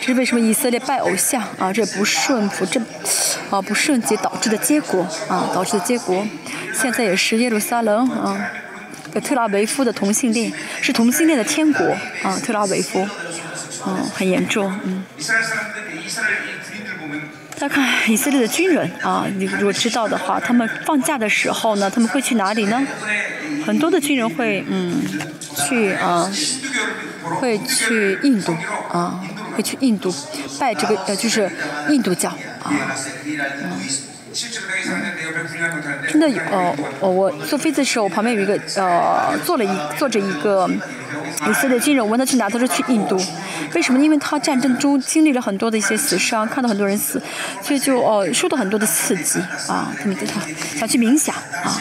[0.00, 1.42] 这是为什么以色列拜偶像？
[1.58, 2.80] 啊这不顺服这
[3.50, 6.26] 啊不顺解导致的结果啊导致的结果。
[6.74, 8.50] 现在也是耶路撒冷啊
[9.22, 11.84] 特拉维夫的同性恋是同性恋的天国
[12.22, 13.06] 啊特拉维夫
[13.86, 15.04] 嗯很严重嗯。
[17.54, 22.84] 再看以色列的军人啊你如果知道的话他们放假的时候呢他们会去哪里呢？
[23.64, 25.02] 很多的军人会嗯
[25.66, 26.30] 去啊
[27.40, 28.56] 会去印度
[28.90, 29.20] 啊
[29.56, 30.12] 会去印度
[30.58, 31.50] 拜这个呃就是
[31.90, 32.78] 印度教啊嗯。
[36.08, 40.66] 真的有哦我坐飞机的时候我旁边有一个呃坐了一坐着一个
[41.46, 43.20] 以色列军人我问他去哪他说去印度。
[43.74, 44.02] 为什么？
[44.02, 47.20] 因为他战争中经历了很多的一些死伤看到很多人死
[47.62, 50.40] 所以就哦受到很多的刺激啊他们对他
[50.78, 51.78] 想去冥想啊。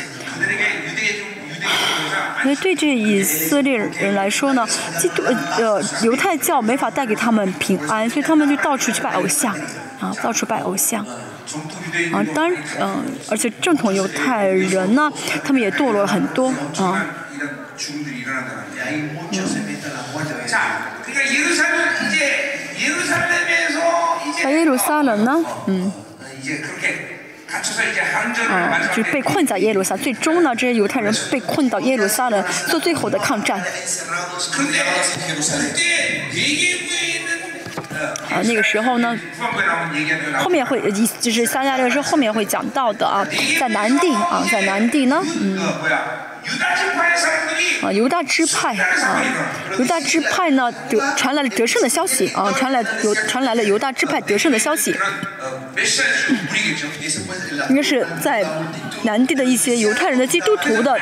[2.42, 4.68] 所以对这以色列人来说呢
[5.00, 5.24] 基督
[5.58, 9.54] 呃犹太教没法带给他们平安所以他们就到处去拜偶像
[10.00, 11.06] 啊到处拜偶像。
[12.14, 15.12] 啊当然嗯而且正统犹太人呢
[15.44, 17.06] 他们也堕落了很多啊。
[19.32, 19.46] 嗯。
[24.44, 25.44] 白耶鲁撒冷呢？
[25.68, 25.92] 嗯。
[28.50, 29.96] 嗯，就被困在耶路撒。
[29.98, 33.60] 最终呢，这些犹太人被困到耶路撒冷做最后的抗战。
[38.30, 39.18] 啊，那个时候呢，
[40.40, 40.82] 后面会，
[41.20, 43.28] 就是三加六是后面会讲到的啊，
[43.60, 45.60] 在南地啊，在南地呢，嗯。
[47.84, 49.22] 啊，犹大支派啊，
[49.78, 54.96] 犹大支派呢，得传来了得胜的消息啊，传来犹传来了犹大支派得胜的消息。
[57.70, 58.46] 应该是在
[59.04, 60.94] 南地的一些犹太人的基督徒的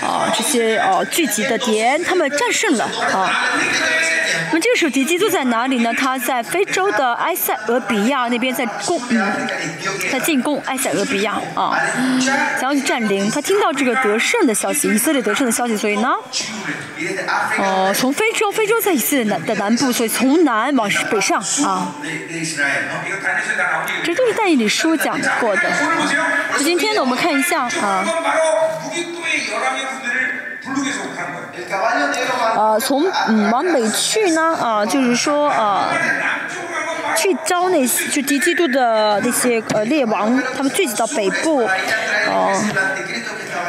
[0.00, 3.46] 啊，这些啊聚集的点，他们战胜了啊。
[4.52, 5.92] 那么这个时候，敌基督在哪里呢？
[5.94, 9.32] 他在非洲的埃塞俄比亚那边在攻，嗯，
[10.10, 11.78] 在进攻埃塞俄比亚啊，
[12.60, 13.30] 想要去占领。
[13.30, 16.14] 他听到这个得胜的消息 以色列得胜的消息所以呢？
[17.58, 21.92] 哦从非洲非洲在以色列南的南部所以从南往北上啊。
[24.04, 25.62] 这都是戴以理书讲过的。
[26.58, 28.04] 今天呢我们看一下啊。
[32.56, 35.88] 呃从嗯往北去呢啊就是说啊
[37.16, 41.62] 去招那些就敌基督的那些呃列王他们聚集到北部
[42.28, 42.52] 哦。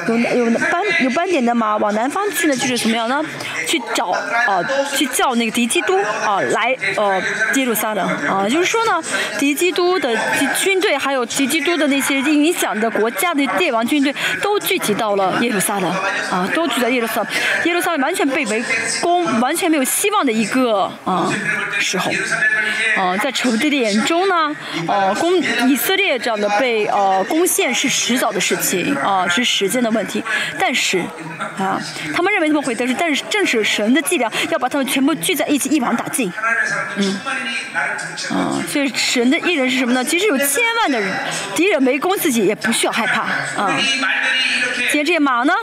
[0.07, 1.77] 有有斑，有斑点的吗？
[1.77, 3.23] 往南方去呢，就是什么样呢？
[3.71, 4.07] 去找
[4.47, 4.61] 啊，
[4.93, 7.21] 去叫那个敌基督啊来呃
[7.55, 8.05] 耶路撒冷。
[8.27, 9.01] 啊，就是说呢，
[9.39, 10.13] 敌基督的
[10.59, 15.89] 军队还有敌基督的那些影响的国家的帝王军队都聚集到了耶路撒冷。
[16.29, 17.25] 啊，都聚在耶路撒，
[17.63, 18.61] 耶路撒冷完全被围
[19.01, 21.31] 攻，完全没有希望的一个啊
[21.79, 22.11] 时候。
[22.97, 24.53] 啊，在仇敌的眼中呢，
[24.87, 25.37] 呃攻
[25.69, 30.21] 以色列这样的被呃攻陷是迟早的事情啊，是时间的问题，
[30.59, 30.99] 但是
[31.57, 31.79] 啊，
[32.13, 33.60] 他们认为他们会但是但是正是。
[33.63, 36.31] 神的伎俩，要把他们全部聚在一起，一网打尽。
[36.97, 37.19] 嗯，
[38.31, 40.03] 啊，所以神的艺人是什么呢？
[40.03, 41.13] 其实有千万的人
[41.55, 43.21] 敌人围攻自己，也不需要害怕
[43.61, 43.77] 啊。
[44.77, 45.53] 今天这些马呢？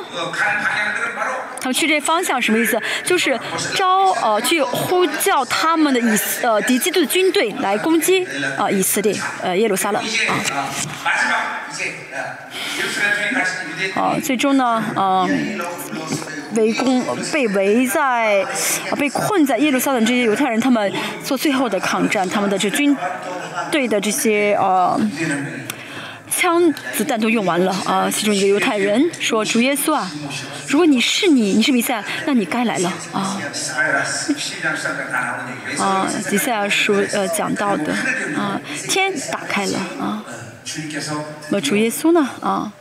[1.61, 2.81] 他们去这方向什么意思？
[3.05, 3.39] 就是
[3.75, 8.25] 招呃去呼叫他们的以呃敌基督的军队来攻击
[8.57, 10.07] 啊、以色列呃耶路撒冷啊。
[13.95, 15.29] 好、啊，最终呢，嗯、啊。
[16.55, 18.43] 围攻、被围在、
[18.91, 20.93] 啊、被困在耶路撒冷这些犹太人，他们
[21.25, 22.97] 做最后的抗战，他们的这军
[23.71, 25.01] 队的这些呃
[26.31, 30.11] 枪子弹都用完了啊、其中一个犹太人说：“主耶稣啊，
[30.69, 33.41] 如果你是你，你是弥赛，那你该来了啊。”
[35.81, 37.93] 啊，弥赛亚说呃讲到的
[38.37, 40.23] 啊，天打开了啊，
[41.49, 42.73] 那主耶稣呢啊？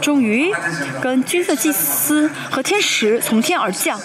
[0.00, 0.52] 终于，
[1.00, 4.00] 跟君色祭司和天使从天而降，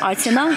[0.00, 0.48] 而且呢，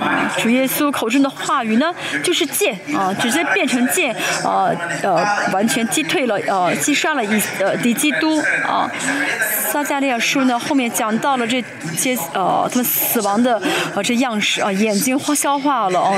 [0.00, 4.14] 啊，主耶稣口中的话语呢，就是剑，啊，直接变成剑，
[4.44, 8.88] 呃呃，完全击退了，呃，击杀了以呃敌基督，啊，
[9.72, 11.62] 撒加利亚书呢后面讲到了这
[11.96, 13.60] 些呃他们死亡的
[13.94, 16.16] 呃这样式，啊，眼睛消化了，啊，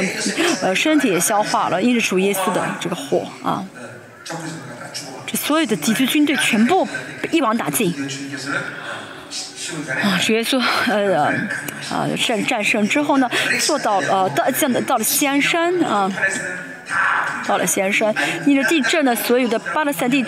[0.61, 3.65] 呃身体也消化了，因为主耶稣的这个火，啊。
[5.27, 6.87] 这所有的敌军军队全部
[7.31, 7.95] 一网打尽。
[10.03, 11.27] 啊直接做呃
[11.91, 12.07] 啊
[12.47, 13.29] 战胜之后呢
[13.61, 16.11] 做到呃到建的到了西安山啊
[17.47, 20.25] 到了西安山你的地震呢所有的巴勒斯坦地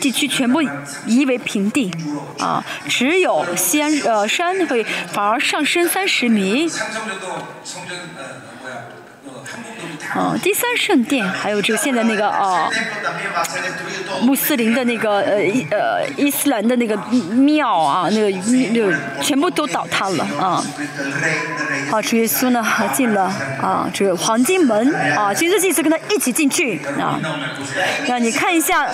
[0.00, 0.62] 地区全部
[1.06, 1.90] 夷为平地
[2.38, 6.70] 啊只有西安呃山会反而上升三十米。
[10.14, 12.68] 哦，第三圣殿，还有这个现在那个啊，
[14.22, 15.36] 穆斯林的那个呃，
[15.70, 16.96] 呃，伊斯兰的那个
[17.34, 20.64] 庙啊，那个，那，全部都倒塌了啊。
[21.90, 23.24] 啊，主耶稣呢，进了
[23.60, 27.20] 啊，这个黄金门啊，金色祭司跟他一起进去啊。
[28.06, 28.88] 那你看一下，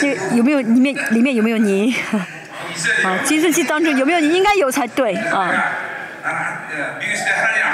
[0.00, 1.94] 这有没有里面里面有没有泥？
[3.04, 4.34] 啊，金色器当中有没有泥？
[4.34, 5.50] 应该有才对啊。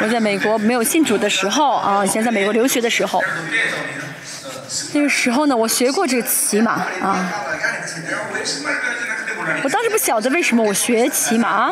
[0.02, 3.22] 我在美国没有信主的时候啊以前在美国留学的时候。
[4.94, 7.32] 那个时候呢我学过这个骑马啊。
[9.62, 11.70] 我当时不晓得为什么我学骑马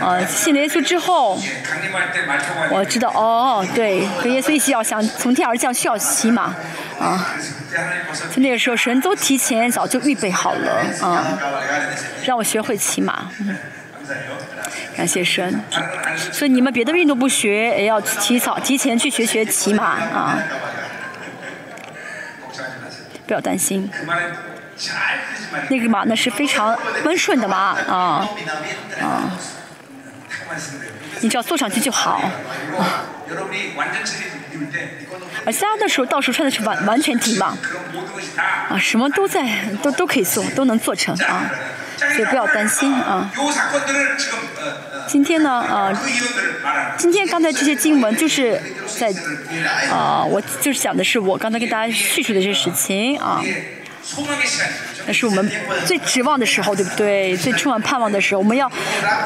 [0.00, 0.24] 啊。
[0.26, 1.40] 信耶稣之后
[2.70, 6.54] 我知道哦对和耶稣一起要想从天而降需要骑马
[7.00, 7.34] 啊。
[8.34, 11.38] 就那个时候神都提前早就预备好了啊。
[12.24, 13.30] 让我学会骑马
[14.96, 15.62] 感谢神，
[16.32, 20.38] 所以你们别的运动不学，也要提早提前去学学骑马啊！
[23.26, 23.90] 不要担心，
[25.68, 28.28] 那个马那是非常温顺的马啊
[29.00, 29.30] 啊！
[31.20, 32.22] 你只要坐上去就好
[32.78, 33.04] 啊。
[35.44, 37.56] 而家的时候，到时候穿的是完完全体嘛
[38.70, 39.46] 啊，什么都在
[39.82, 41.50] 都都可以做，都能做成啊。
[42.18, 43.30] 也不要担心啊。
[45.06, 45.92] 今天呢啊
[46.96, 49.12] 今天刚才这些经文就是在
[49.90, 53.42] 啊我就是想的是我刚才跟大家叙述的这些事情啊。
[55.08, 55.50] 那是我们
[55.86, 57.34] 最指望的时候，对不对？
[57.34, 58.70] 最充满盼望的时候，我们要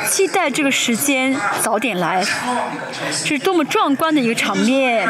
[0.08, 2.24] 期待这个时间早点来，
[3.10, 5.04] 是多么壮观的一个场面！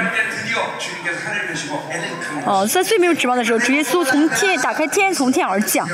[2.47, 5.87] 哦，在最没有指望的时候，主耶稣从天打开天，从天而降，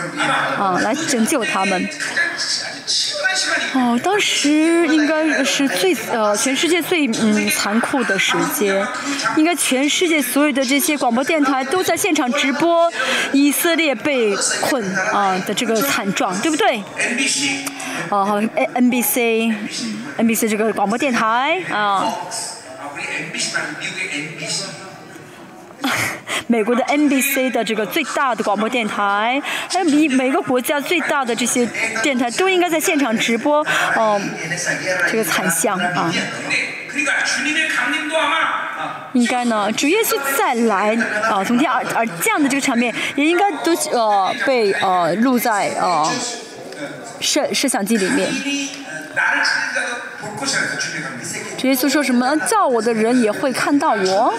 [0.57, 1.89] 啊，来拯救他们。
[3.75, 8.87] 哦，当时应该是最呃，全世界最嗯残酷的时间，
[9.37, 12.91] 应该全世界所有的这些广播电台都在现场直播
[13.33, 14.83] 以色列被困
[15.13, 16.83] 啊的这个惨状，对不对？
[18.11, 19.53] 哦，好，N N B C
[20.17, 22.05] N B C 这个广播电台啊。
[26.47, 31.69] 美国的 NBC 的这个最大的广播电台，还有每每个国家最大的这些
[32.03, 33.59] 电台都应该在现场直播，
[33.97, 34.21] 哦、
[35.11, 36.13] 这个惨象啊！
[39.13, 40.97] 应该呢，主耶稣再来
[41.31, 46.11] 啊，从天而而降的这个场面，也应该都呃被呃录在呃
[47.21, 48.31] 摄摄像机里面。
[51.57, 52.37] 直接说说什么？
[52.47, 54.35] 叫我的人也会看到我，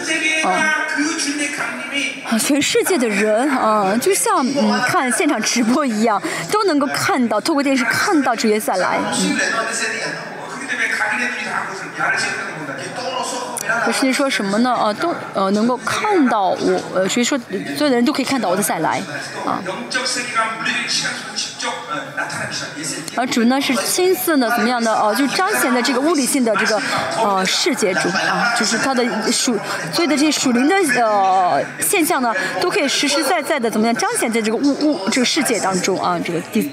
[2.26, 6.22] 啊，全世界的人啊，就像嗯看现场直播一样，
[6.52, 9.00] 都能够看到，透过电视看到直接赛来。
[13.84, 14.74] 可是说什么呢？
[14.74, 19.02] 啊，都呃能够看到我，呃，所以说所有的人都可以看到我的赛来，
[19.46, 19.62] 啊。
[23.16, 26.82] 而主呢是青色呢怎么样的哦就彰显的这个物理性的这个
[27.18, 29.58] 呃世界主啊就是它的属
[29.92, 36.72] 所有的这些属灵的呃现象呢都可以实实在在的怎么样彰显在这个物物这个世界当中啊这个地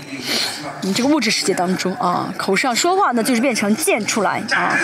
[0.82, 4.76] 你这个物质世界当中啊口上说话呢就是变成剑出来啊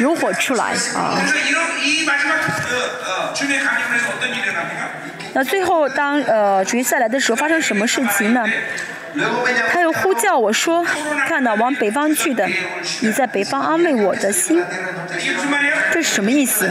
[0.00, 1.16] 有火出来啊
[5.36, 8.42] 那最后当呃主于再来的时候发生什么事情呢？
[9.72, 10.84] 他又呼叫我说
[11.26, 12.48] ：“看到往北方去的，
[13.00, 14.62] 你在北方安慰我的心。”
[15.92, 16.68] 这是什么意思？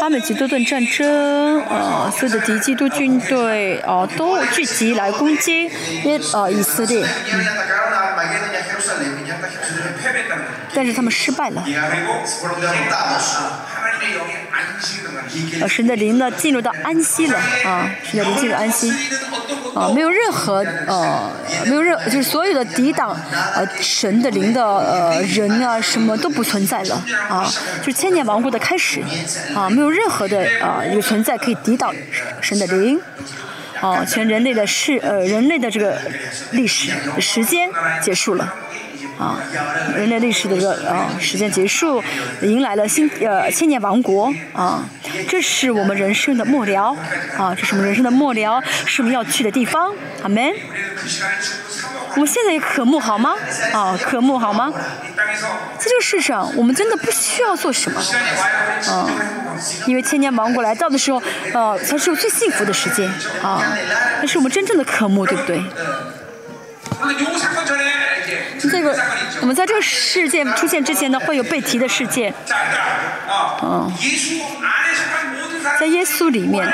[0.00, 5.64] 哈美吉多顿战争，呃，所有的敌基督军队，呃，都聚集来攻击
[6.02, 7.06] 耶，呃，以色列。
[10.74, 11.64] 但是他们失败了。
[15.68, 17.90] 神的灵呢，进入到安息了啊！
[18.02, 18.92] 神的灵进入安息，
[19.74, 21.30] 啊，没有任何呃，
[21.66, 23.16] 没有任就是所有的抵挡，
[23.54, 27.50] 呃，神的灵的呃人啊，什么都不存在了啊！
[27.82, 29.02] 就千年王国的开始
[29.54, 31.92] 啊，没有任何的啊有存在可以抵挡
[32.40, 33.00] 神的灵，
[33.80, 35.98] 啊，全人类的事呃人类的这个
[36.52, 37.70] 历史时间
[38.02, 38.54] 结束了。
[39.18, 39.38] 啊，
[39.96, 42.02] 人类历史的一个啊时间结束，
[42.42, 44.84] 迎来了新呃千年王国啊，
[45.28, 46.96] 这是我们人生的末了
[47.38, 49.92] 啊，这是我们人生的末了，是我们要去的地方。
[50.22, 50.52] 阿门。
[52.16, 53.34] 我们现在可慕好吗？
[53.72, 54.72] 啊，可慕好吗？
[54.72, 58.00] 在这个世上，我们真的不需要做什么，
[58.88, 59.10] 啊，
[59.86, 61.20] 因为千年王国来到的时候，
[61.52, 63.08] 啊，才是我最幸福的时间，
[63.42, 63.60] 啊，
[64.20, 65.60] 那是我们真正的可慕，对不对？
[68.70, 68.96] 这个，
[69.40, 72.32] 我们在这个事件出现之前呢，会有被提的事件。
[73.62, 73.92] 嗯，
[75.80, 76.72] 在耶稣里面的，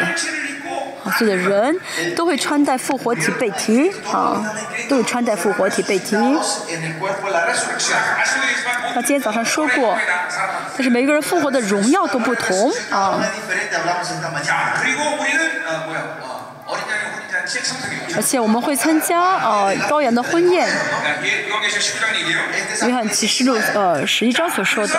[1.18, 1.80] 所有的人
[2.16, 4.44] 都会穿戴复活体被提，啊，
[4.88, 6.16] 都会穿戴复活体被提。
[8.94, 9.96] 他今天早上说过，
[10.76, 13.20] 但是每个人复活的荣耀都不同，啊。
[18.16, 20.68] 而且我们会参加啊高阳的婚宴，
[22.86, 24.94] 约翰七十六呃十一章所说的。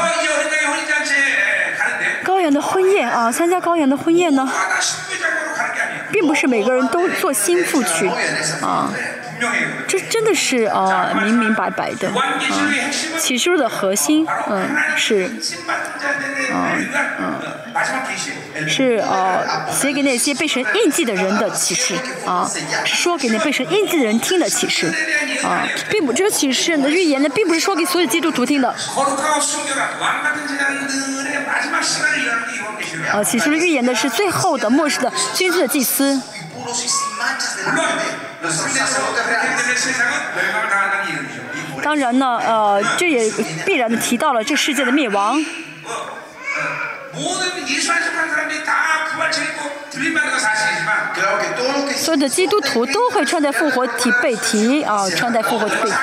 [2.24, 4.50] 高阳的婚宴啊，参加高阳的婚宴呢，
[6.12, 8.08] 并不是每个人都做心腹去
[8.62, 8.92] 啊。
[9.88, 12.16] 这真的是呃，明明白白的啊。
[13.20, 15.30] 启示书的核心嗯，是
[16.54, 16.88] 嗯，
[17.20, 22.50] 嗯，是呃，写给那些被神印记的人的启示啊，
[22.86, 24.94] 说给那被神印记的人听的启示
[25.44, 28.74] 啊，并不这个启示的预言呢，并不是说给所有基督徒听的。
[33.14, 36.22] 呃，启示预言的，是最后的末世的真正的祭司。
[41.84, 43.30] 当然呢，呃，这也
[43.66, 45.44] 必然的提到了这世界的灭亡。
[51.96, 55.96] 所有的基督徒都会穿戴复活体背体啊，穿戴复活体背体。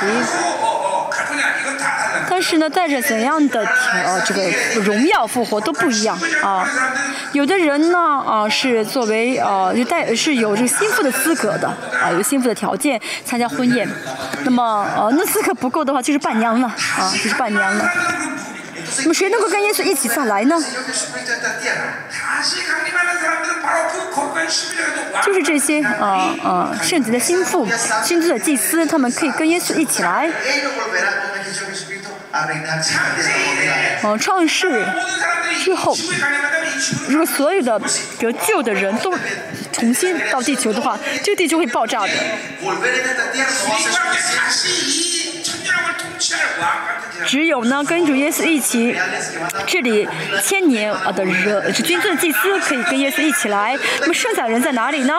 [2.39, 3.67] 但是呢带着怎样的
[4.05, 4.49] 呃这个
[4.83, 6.65] 荣耀复活都不一样啊。
[7.33, 11.67] 有的人呢啊是作为呃就带是有这个心腹的资格的
[12.01, 13.89] 啊有心腹的条件参加婚宴
[14.45, 17.91] 那么呃那四个不够的话就是伴娘了啊就是伴娘了。
[18.99, 20.57] 那么谁能够跟耶稣一起再来呢？
[25.25, 27.69] 就是这些啊啊圣洁的心腹
[28.03, 30.31] 心智的祭司他们可以跟耶稣一起来。
[34.19, 34.85] 创世
[35.65, 35.97] 之后
[37.09, 37.81] 如果所有的
[38.19, 39.13] 得救的人都
[39.73, 42.11] 重新到地球的话这地球会爆炸的。
[47.27, 48.97] 只有呢跟着耶稣一起
[49.67, 50.09] 这里
[50.43, 53.77] 千年啊的人是金色祭司可以跟耶稣一起来。
[54.01, 55.15] 那么剩下的人在哪里呢？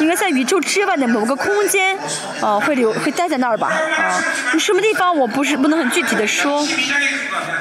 [0.00, 1.96] 应该在宇宙之外的某个空间
[2.40, 4.20] 啊会留会待在那儿吧啊
[4.58, 6.66] 什么地方我不是不能很具体的说？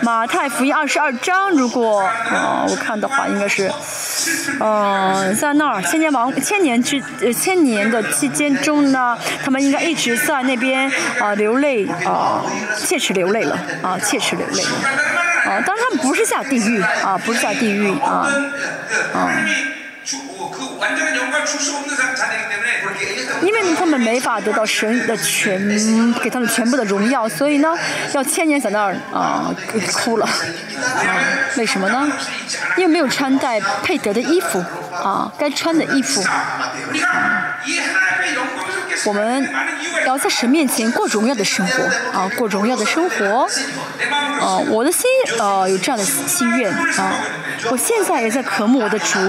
[0.01, 3.72] 马太福音二十二章如果啊我看的话应该是
[4.59, 12.43] 嗯在那儿千年王千年之呃千年的期间中呢他们应该一直在那边啊流泪啊
[12.78, 18.28] 切齿流泪了啊切齿流泪啊当然他们不是下地狱啊不是下地狱啊
[19.13, 19.32] 啊。
[23.41, 27.28] 因为他们没法得到神的全，给他们全部的荣耀。
[27.28, 27.76] 所以呢，
[28.14, 30.32] 要千年在那儿啊哭哭了啊。
[31.58, 32.08] 为什么呢？
[32.78, 36.24] 因为没有穿戴配得的衣服啊，该穿的衣服。
[39.06, 39.50] 我们
[40.06, 41.84] 要在神面前过荣耀的生活
[42.18, 43.48] 啊，过荣耀的生活。
[44.70, 45.04] 我的心
[45.39, 47.14] 呃有这样的心愿啊，
[47.70, 49.20] 我现在也在渴慕我的主。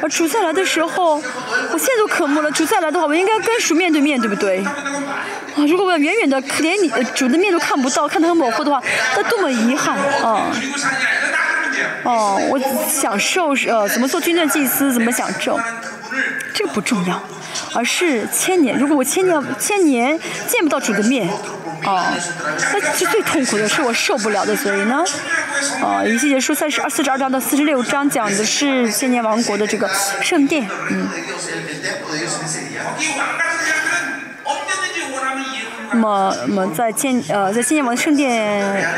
[0.00, 2.50] 而，主再来的时候，我现在都渴慕了。
[2.52, 4.64] 主再来的话，我应该跟主面对面，对不对？
[4.64, 4.74] 啊，
[5.66, 8.80] 如果我要远远的，连你主的面都看不到，看得很模糊的话，
[9.16, 9.98] 那多么遗憾。
[10.22, 10.50] 啊。
[12.04, 12.58] 哦，我
[12.88, 15.58] 享受，呃，怎么做军断祭司，怎么享受？
[16.54, 17.22] 这个不重要，
[17.74, 18.76] 而是千年。
[18.78, 21.28] 如果我千年千年见不到主的面，
[21.84, 22.12] 啊，
[22.72, 24.56] 那是最痛苦的，是我受不了的。
[24.56, 25.04] 所以呢，
[25.82, 29.88] 啊，以西结书三十二四十二章到四十六章讲的是千年王国的这个
[30.22, 31.08] 圣殿，嗯。
[35.92, 38.30] 那么那么在建呃在新建王的圣殿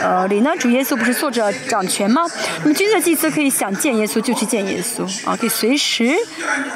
[0.02, 2.22] 呃里呢，主耶稣不是坐着掌权吗？
[2.62, 6.12] 那么君的祭司可以想见耶稣就去见耶稣啊，可以随时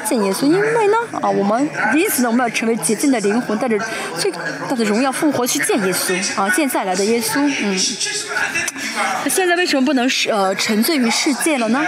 [0.07, 3.77] 见耶稣，因为呢啊我们因此呢我们要成为洁净的灵魂，带着
[4.17, 7.77] 最大的荣耀复活去见耶稣啊，见再来的耶稣，嗯。
[9.23, 11.83] 那现在为什么不能是呃沉醉于世界了呢？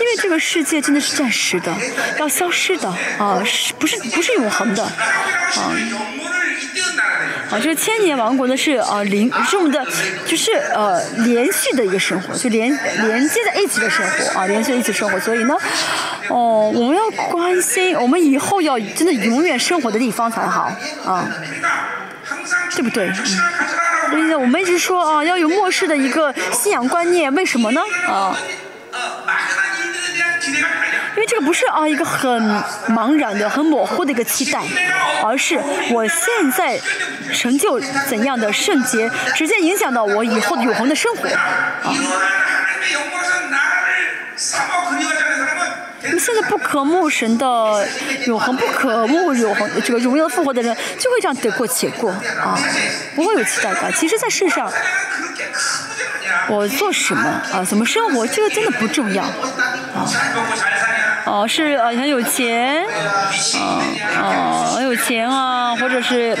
[0.00, 1.74] 因为这个世界真的是暂时的，
[2.18, 2.88] 要消失的
[3.18, 4.92] 啊，是不是不是永恒的啊？
[7.52, 9.86] 啊，这个千年王国呢是啊灵是我们的，
[10.26, 15.20] 就是呃连续的一个生活，就连连接在一起的生活啊，连接一起生活。
[15.20, 15.54] 所以呢，
[16.28, 20.72] 哦、我们要关心我们以后要真的永远生活的地方才好
[21.04, 21.28] 啊，
[22.74, 23.06] 对不对？
[23.08, 23.14] 嗯，
[24.10, 27.82] 所以呢，我们一直说啊，要有末世的一个信仰观念，为什么呢？
[28.08, 28.34] 啊。
[31.22, 32.28] 因为这个不是啊一个很
[32.88, 34.60] 茫然的、很模糊的一个期待，
[35.22, 35.56] 而是
[35.92, 36.76] 我现在
[37.32, 41.94] 成就怎样的圣洁，直接影响到我以后的永恒的生活啊。
[46.12, 47.86] 你现在不可慕神的
[48.26, 52.58] 永恒，不可慕永恒这个荣耀复活的人，就会这样得过且过啊，
[53.14, 53.92] 不会有期待感。
[53.92, 54.68] 其实，在世上，
[56.48, 60.10] 我做什么啊，怎么生活，这个真的不重要啊。
[61.24, 62.84] 哦，是很有钱，
[63.56, 66.36] 嗯嗯很有钱啊，或者是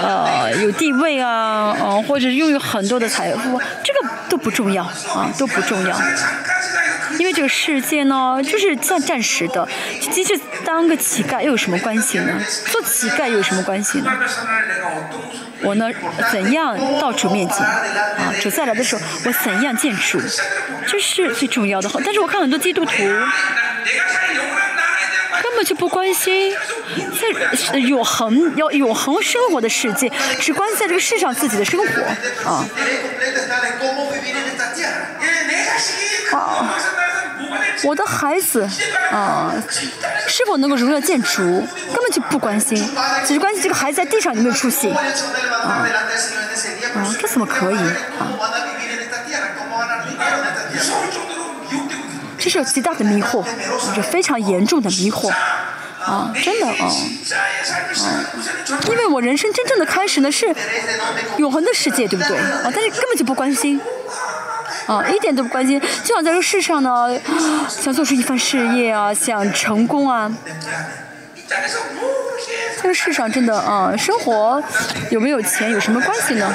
[0.00, 5.96] 呃有地位啊，嗯，或者拥有很多的财富，这个都不重要啊，都不重要，
[7.18, 9.68] 因为这个世界呢，就是暂暂时的，
[10.00, 12.40] 其实当个乞丐又有什么关系呢？
[12.70, 14.10] 做乞丐又有什么关系呢？
[15.64, 15.90] 我呢，
[16.30, 17.58] 怎样到主面前？
[17.58, 20.20] 啊，主再来的时候，我怎样见主？
[20.86, 21.90] 这是最重要的。
[22.04, 22.92] 但是我看很多基督徒，
[25.42, 26.54] 根本就不关心
[27.72, 30.10] 在永恒要永恒生活的世界，
[30.40, 32.02] 只关在这个世上自己的生活。
[32.50, 32.64] 啊。
[37.84, 38.68] 我的孩子，
[39.10, 39.52] 啊，
[40.28, 42.76] 是否能够荣耀建筑，根本就不关心，
[43.26, 45.86] 只是关心这个孩子在地上有没有出息，啊，
[46.94, 47.76] 啊，这怎么可以？
[47.76, 48.32] 啊？
[52.38, 53.44] 这是有极大的迷惑，
[53.94, 55.32] 是非常严重的迷惑。
[56.04, 56.90] 啊，真的啊，啊，
[58.90, 60.52] 因为我人生真正的开始呢是
[61.36, 62.36] 永恒的世界，对不对？
[62.36, 63.80] 啊，但是根本就不关心，
[64.86, 67.08] 啊一点都不关心就想在这世上呢
[67.68, 70.30] 想做出一番事业啊想成功啊。
[72.80, 74.62] 这个世上真的啊生活
[75.10, 76.52] 有没有钱有什么关系呢？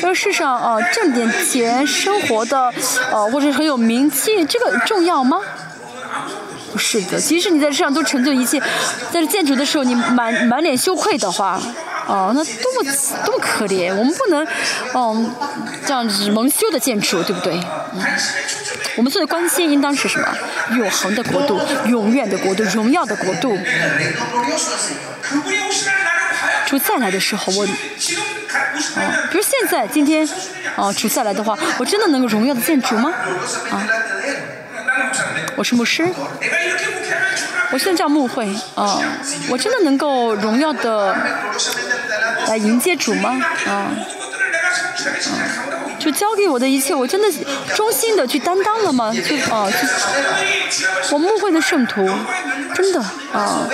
[0.00, 2.58] 这个世上啊挣点钱生活的
[3.12, 5.38] 啊或者很有名气这个重要吗？
[6.72, 8.58] 不是的即使你在世上都成就一切
[9.12, 11.60] 在这建筑的时候你满满脸羞愧的话
[12.06, 12.92] 哦那多么
[13.24, 14.46] 多么可怜我们不能
[14.94, 15.34] 嗯
[15.86, 17.54] 这样子蒙羞的建筑对不对？
[17.94, 18.02] 嗯
[18.94, 20.28] 我们做的关心应当是什么？
[20.76, 23.56] 永恒的国度永远的国度荣耀的国度。
[26.66, 27.68] 主再来的时候我哦
[29.30, 30.28] 比如现在今天
[30.76, 33.10] 哦主再来的话我真的能够荣耀的建筑吗？
[33.70, 33.82] 啊
[35.62, 36.04] 我是牧师，
[37.70, 38.98] 我现在叫牧会啊！
[39.48, 41.14] 我真的能够荣耀的
[42.48, 43.40] 来迎接主吗？
[43.68, 43.94] 啊，啊，
[46.00, 47.28] 就交给我的一切，我真的
[47.76, 49.14] 忠心的去担当了吗？
[49.14, 49.70] 就啊，
[51.12, 52.10] 我牧会的圣徒，
[52.74, 53.00] 真的
[53.32, 53.68] 啊，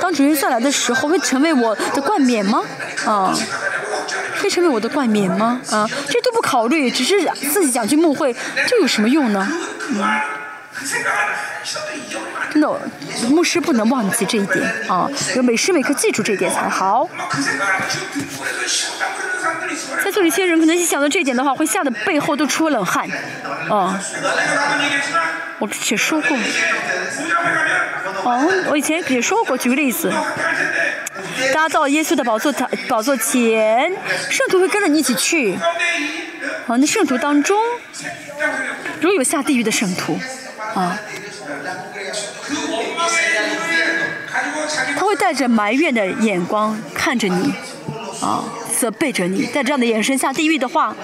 [0.00, 2.64] 当主恩再来的时候，会成为我的冠冕吗？
[3.06, 3.32] 啊，
[4.42, 5.60] 会成为我的冠冕吗？
[5.70, 8.34] 啊，这都不考虑，只是自己讲句牧会，
[8.66, 9.48] 这有什么用呢？
[9.90, 10.02] 嗯
[12.52, 12.80] 真的，
[13.28, 15.08] 牧师不能忘记这一点啊！
[15.36, 17.08] 要每时每刻记住这一点才好。
[20.02, 23.08] 在座一些人可能一想到这一点的话，会吓得背后都出冷汗。
[23.68, 24.00] 啊，
[25.58, 26.36] 我之前说过，
[28.24, 30.10] 哦，我以前也说过，举个例子，
[31.52, 32.52] 大家到耶稣的宝座
[32.88, 33.92] 宝座前，
[34.30, 35.58] 圣徒会跟着你一起去。
[36.66, 37.58] 哦，那圣徒当中，
[39.00, 40.18] 如有下地狱的圣徒。
[40.74, 40.98] 啊。
[44.96, 47.52] 他会带着埋怨的眼光看着你，
[48.20, 48.44] 啊，
[48.78, 50.94] 责备着你，在这样的眼神下地狱的话。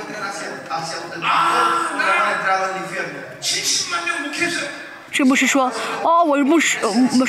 [5.10, 6.78] 是不是说，哦，我不是，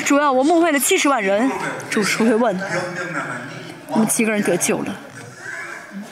[0.06, 1.50] 主要我梦会了七十万人，
[1.90, 2.60] 主持会问，
[3.88, 4.96] 我们几个人得救了？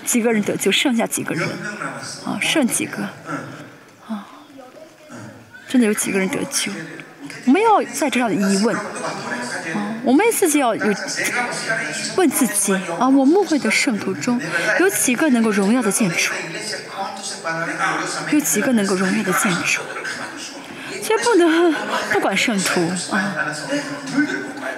[0.06, 0.72] 几个人得救？
[0.72, 1.50] 剩下几个人？
[2.26, 3.10] 啊，剩几个？
[5.74, 6.72] 真的有几个人得救？
[7.46, 8.84] 我们要在这样的疑问，啊，
[10.04, 10.96] 我们自己要有
[12.16, 14.40] 问自己啊，我牧会的圣徒中
[14.80, 16.32] 有几个能够荣耀的建筑？
[18.30, 19.82] 有几个能够荣耀的建筑？
[21.02, 21.74] 其实不能
[22.12, 23.34] 不管圣徒啊，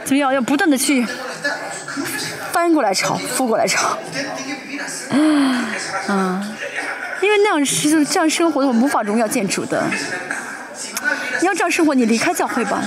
[0.05, 0.33] 怎么样？
[0.33, 1.05] 要不断的去
[2.53, 3.97] 翻过来抄，覆过来炒。
[4.13, 5.11] Usted tiene que vivir así.
[7.21, 9.83] 因为那样是这样生活的，我无法荣耀建筑的。
[11.41, 12.83] 你要这样生活，你离开教会吧，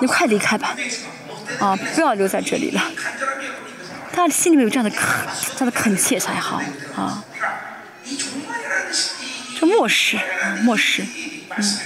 [0.00, 0.74] 你快离开吧，
[1.58, 2.82] 啊，不要留在这里了。
[4.12, 5.26] 他心里面有这样的恳，
[5.56, 6.62] 这样的恳切才好
[6.96, 7.22] 啊。
[9.60, 10.22] 这末世啊，
[10.62, 11.02] 末世，
[11.56, 11.78] 嗯，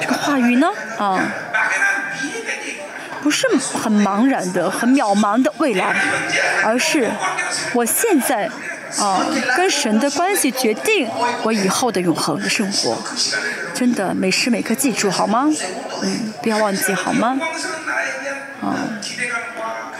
[0.00, 0.68] 这个话语呢，
[0.98, 1.20] 啊，
[3.22, 5.94] 不是很茫然的、很渺茫的未来，
[6.64, 7.10] 而是
[7.74, 8.50] 我现在。
[8.98, 9.24] 啊，
[9.56, 11.08] 跟神的关系决定
[11.42, 12.96] 我以后的永恒的生活。
[13.74, 15.48] 真的每时每刻记住好吗？
[16.02, 17.38] 嗯，不要忘记好吗？
[18.62, 18.72] 啊，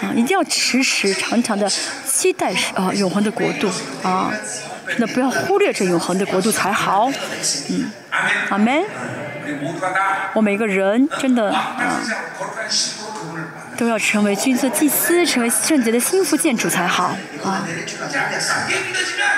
[0.01, 1.71] 啊，一定要时时常常的
[2.07, 3.71] 期待啊，永恒的国度
[4.03, 4.33] 啊。
[4.99, 7.11] 那不要忽略这永恒的国度才好。
[7.71, 7.91] 嗯，
[8.49, 8.85] 阿门。
[10.33, 11.77] 我每个人真的啊。
[13.77, 17.67] 都要成为君尊祭司，成为圣洁的心腹建筑才好啊。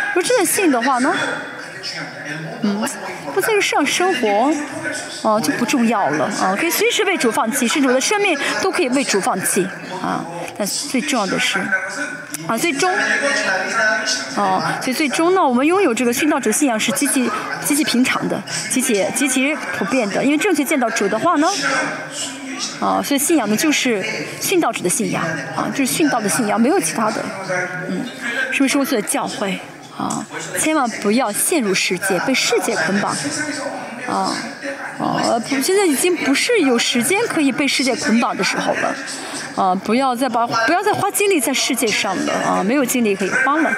[0.09, 1.15] 如果真的信的话呢？
[2.63, 2.85] 嗯，
[3.33, 4.53] 不在这上生活，
[5.23, 9.67] 哦、啊，就不重要了啊，可以随时为主放弃，甚至我的生命都可以为主放弃
[10.03, 10.25] 啊。
[10.57, 11.61] 但最重要的是，
[12.49, 12.93] 啊，最终，
[14.37, 17.31] 哦、啊，所以最终呢，我们拥有这个殉道者信仰是极其
[17.65, 21.49] 极其平常的，极其极其普遍的，因为正确见到主的话呢，
[22.81, 24.05] 啊，所以信仰呢就是
[24.41, 25.23] 殉道者的信仰
[25.57, 27.23] 啊，就是殉道的信仰，没有其他的，
[27.89, 28.05] 嗯，
[28.53, 29.59] 是不是我所的教会？
[29.97, 30.25] 啊，
[30.61, 33.11] 千万不要陷入世界，被世界捆绑。
[34.07, 34.33] 啊，
[34.99, 38.95] 啊，现在已经不是有时间可以被世界捆绑的时候了。
[39.57, 43.69] 啊，不要再把不要再花精力在世界上了啊，没有精力可以花了。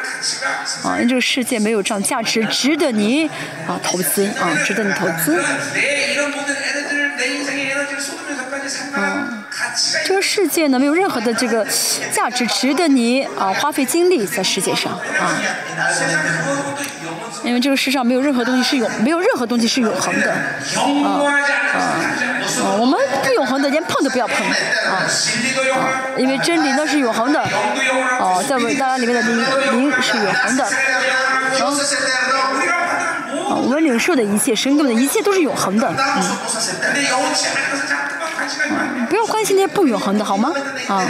[0.84, 3.26] 啊，因为这个世界没有这样价值，值得你
[3.66, 5.42] 啊投资啊，值得你投资。
[9.02, 9.44] 嗯，
[10.04, 11.66] 这个世界呢没有任何的这个
[12.12, 15.00] 价值值得你啊花费精力在世界上啊，
[17.42, 20.38] 因为这个世上没有任何东西是永没有任何东西是永恒的啊
[21.72, 22.00] 啊,啊，
[22.78, 24.52] 我们不永恒的连碰都不要碰啊,
[24.92, 25.06] 啊，
[26.18, 27.40] 因为真理那是永恒的
[28.20, 29.38] 哦、啊，在伟大里面的灵
[29.72, 30.64] 灵是永恒的。
[30.64, 30.68] 啊，
[33.56, 35.88] 我们领受的一切，神给我们的一切都是永恒的。
[35.88, 36.22] 嗯。
[39.08, 40.52] 不要关心那些不永恒的，好吗？
[40.88, 41.04] 啊，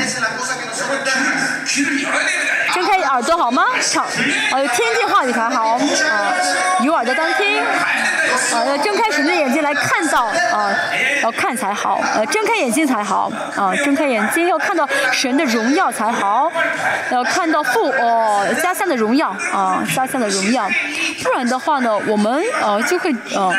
[2.75, 3.65] 睁开耳朵好吗？
[3.81, 4.05] 唱，
[4.53, 5.81] 哎呦，天地话语才好，啊，
[6.83, 10.75] 有耳朵当听，啊，要睁开神的眼睛来看到，啊，
[11.23, 16.51] 要看才好，呃、啊，睁开眼睛才好，啊，睁开眼睛要看到神的荣耀才好，
[17.11, 20.69] 要看到父哦，家乡的荣耀，啊，家乡的荣耀，
[21.23, 23.53] 不然的话呢，我们呃、就会呃，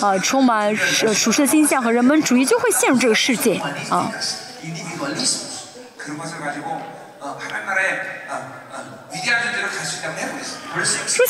[0.00, 0.74] 呃、啊，充满
[1.04, 1.91] 呃属世的星象和。
[1.92, 4.10] 人们主义就会陷入这个世界啊。
[4.74, 5.14] 如果在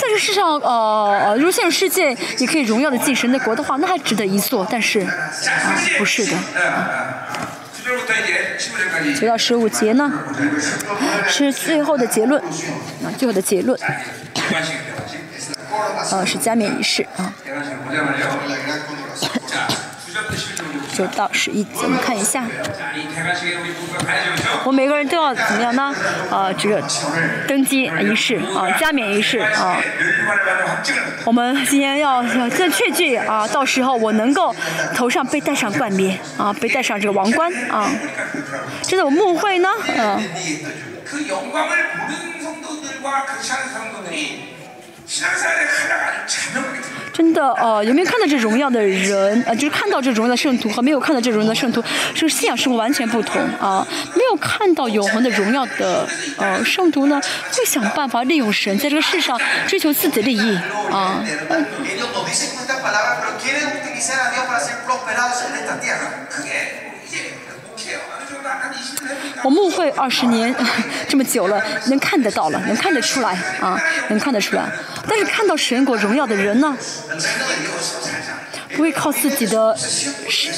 [0.08, 4.66] 这世上，呃，如果陷入世界，也可以荣耀的进神的国的话，那还值得一做。
[4.70, 5.30] 但是，啊，
[5.98, 6.36] 不是的。
[9.20, 10.10] 九、到十五节呢，
[11.28, 13.78] 是最后的结论，啊，最后的结论，
[16.10, 17.32] 啊，是加冕仪式啊。
[20.92, 22.44] 九到十一级，我们看一下。
[24.64, 25.94] 我每个人都要怎么样呢？
[26.30, 26.82] 啊，这个
[27.48, 29.78] 登基仪式啊，加冕仪式啊。
[31.24, 34.54] 我们今天要要确具啊，到时候我能够
[34.94, 37.90] 头上被戴上冠冕啊，被戴上这个王冠啊。
[38.82, 39.68] 这个我穆会呢？
[39.96, 40.22] 嗯。
[47.12, 49.42] 真的哦有没有看到这荣耀的人？
[49.46, 51.82] 呃就是看到这荣耀的圣徒和没有看到这荣耀的圣徒
[52.14, 53.86] 这个信仰是不完全不同啊。
[54.14, 56.08] 没有看到永恒的荣耀的
[56.38, 57.20] 呃圣徒呢
[57.52, 60.56] 会想办法利用神在这个世上追求自己的利益
[60.90, 61.22] 啊。
[69.44, 70.54] 我牧会二十年
[71.08, 74.70] 这么久了，能看得到了，能看得出来啊，能看得出来。
[75.08, 76.76] 但是看到神国荣耀的人呢，
[78.76, 79.76] 不会靠自己的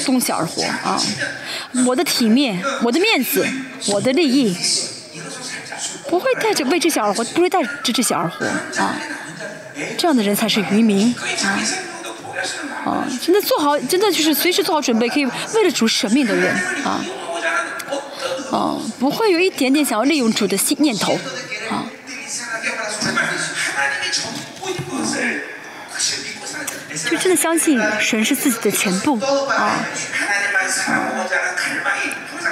[0.05, 1.01] 东西而活啊，
[1.87, 3.45] 我的体面、我的面子、
[3.87, 4.55] 我的利益，
[6.07, 8.45] 不会带着为这些而活，不会带着这些而活
[8.79, 8.95] 啊。
[9.97, 11.13] 这样的人才是渔民
[11.43, 11.59] 啊。
[12.85, 17.03] 啊，真的做好，真的就是随时做好准备，可以为了主舍命的人啊。
[18.51, 21.13] 啊，不会有一点点想要利用主的心念头
[21.69, 21.85] 啊，
[27.09, 29.79] 就真的相信神是自己的全部啊。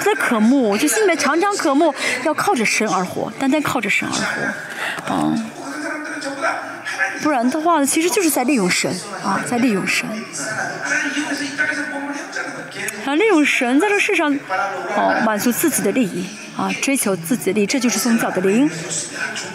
[0.03, 5.33] 在渴慕，就心里面常常渴慕，要靠着神而活，单单靠着神而活啊。
[7.21, 8.91] 不然的话呢，其实就是在利用神
[9.23, 10.05] 啊，在利用神。
[13.05, 14.33] 啊，那种神在这世上，
[14.95, 16.25] 哦，满足自己的利益，
[16.57, 18.69] 啊，追求自己的利益，这就是宗教的灵。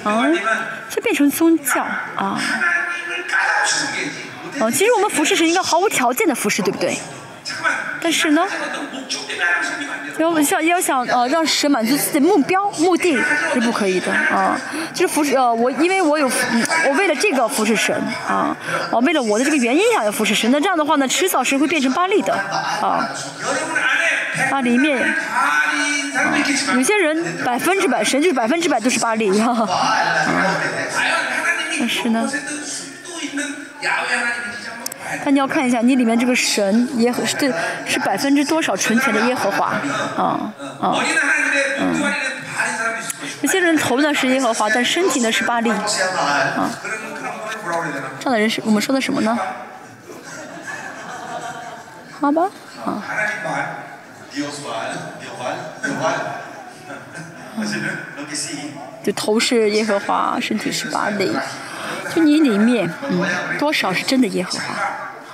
[0.04, 0.26] 啊，
[0.90, 1.82] 就变成宗教。
[1.82, 2.40] 啊。
[4.60, 6.96] 啊，其实我们服饰是一个毫无条件的服饰，对不对？
[8.00, 8.46] 但是呢。
[10.18, 13.16] 要要想呃，让神满足自己的目标，目的
[13.52, 14.58] 是不可以的啊。
[14.92, 16.26] 就是服侍呃，我因为我有，
[16.86, 17.94] 我为了这个服侍神
[18.26, 18.56] 啊，
[18.90, 20.50] 我为了我的这个原因想，要服侍神。
[20.50, 23.08] 那这样的话呢，迟早神会变成巴利的啊。
[24.50, 24.96] 巴面灭，
[26.74, 29.68] 有些人百分之百神就是百分之百都是巴利，哈哈。
[31.78, 32.30] 但是呢。
[35.28, 37.36] 那你要看一下，你里面这个神耶和是
[37.86, 39.66] 是百分之多少纯全的耶和华，
[40.16, 40.50] 啊
[40.80, 40.96] 啊，
[41.78, 41.94] 嗯，
[43.42, 45.84] 有些人头呢是耶和华，但身体呢是巴力，啊，
[48.18, 49.38] 这样的人是我们说的什么呢？
[52.18, 52.48] 好吧，
[52.86, 53.02] 啊。
[59.04, 61.36] 就头是耶和华，身体是巴力，
[62.14, 63.22] 就你里面，嗯，
[63.58, 64.74] 多少是真的耶和华？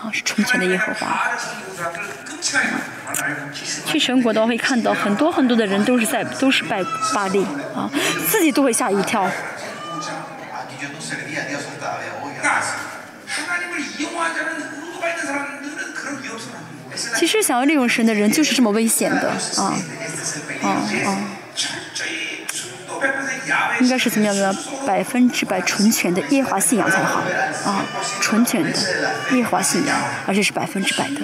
[0.05, 1.31] 啊，是从前的耶和华。
[3.87, 6.85] 去神国都会看到很多很多的人都是在都是拜
[7.15, 7.43] 巴利
[7.75, 7.91] 啊，
[8.29, 9.31] 自己都会吓一跳。
[17.17, 19.75] 其实想要利用神的人就是这么危险的啊
[20.63, 20.69] 啊
[21.07, 21.19] 啊！
[23.81, 24.55] 应该是怎么样的？
[24.87, 27.21] 百分之百纯全的耶和华信仰才好
[27.65, 27.85] 啊，
[28.21, 28.71] 纯全的
[29.33, 29.97] 耶和华信仰，
[30.27, 31.21] 而且是百分之百的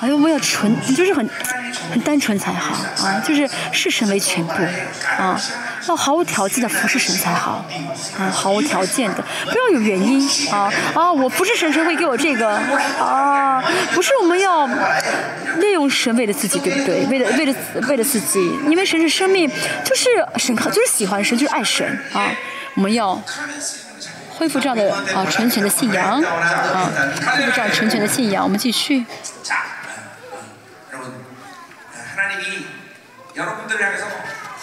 [0.00, 1.28] 哎呦，我要纯，就是很
[1.92, 2.74] 很单纯才好
[3.04, 4.52] 啊，就是视神为全部
[5.18, 5.38] 啊，
[5.88, 7.64] 要毫无条件的服侍神才好
[8.18, 12.50] 啊，毫无条件的，不要有原因啊啊，我不是神，神会给我这个
[12.98, 14.66] 啊，不是我们要
[15.58, 17.06] 利用神为了自己，对不对？
[17.06, 17.54] 为了为了
[17.88, 19.46] 为了自己，因为神是生命，
[19.84, 22.30] 就是神靠就是喜欢神，就是爱神啊，
[22.74, 23.22] 我们要。
[24.40, 26.90] 恢复这样的啊纯全的信仰啊，
[27.36, 28.42] 恢复这样纯全的信仰。
[28.42, 29.04] 我们继续。
[32.19, 32.65] 자, 어, 여러분 하나님이
[33.35, 34.05] 여러분들을 향해서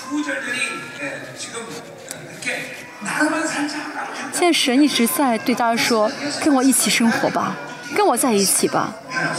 [0.08, 0.58] 구절들이
[1.00, 1.66] 예, 지금
[2.30, 3.78] 이렇게 나로만 살자.
[4.32, 6.10] 现在神一直在对大家说：“
[6.44, 7.56] 跟我一起生活吧，
[7.95, 8.93] 跟我在一起吧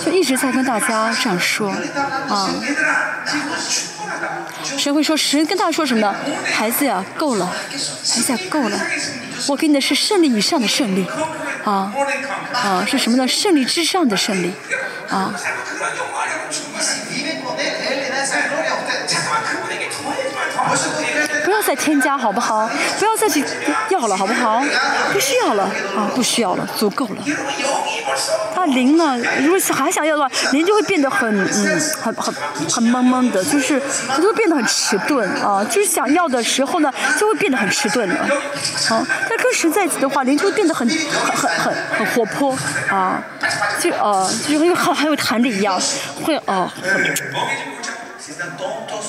[0.05, 1.71] 就一直在跟大家这样说
[2.29, 2.51] 啊。
[4.77, 6.15] 谁会说谁跟大家说什么呢？
[6.53, 8.79] 孩子呀够了孩子呀够了
[9.49, 11.07] 我给你的是胜利以上的胜利
[11.65, 11.93] 啊。
[12.53, 13.27] 啊是什么呢？
[13.29, 14.53] 胜利之上的胜利
[15.09, 15.33] 啊。
[21.59, 22.69] 不要再添加好不好？
[23.01, 23.45] 不要再去
[23.91, 24.63] 要了好不好？
[25.13, 25.65] 不需要了。
[25.97, 27.17] 啊不需要了足够了。
[28.55, 32.33] 它零呢如果还想要的话零就会变得很嗯很很
[32.71, 33.81] 很懵懵的就是
[34.17, 38.17] 就会变得很迟钝啊就是想要的时候呢就会变得很迟钝了。
[38.89, 42.57] 好但跟实在一起的话零就会变得很很很很很活泼
[42.89, 43.21] 啊
[43.81, 45.81] 就啊就是很有很有弹力一样
[46.23, 46.73] 会啊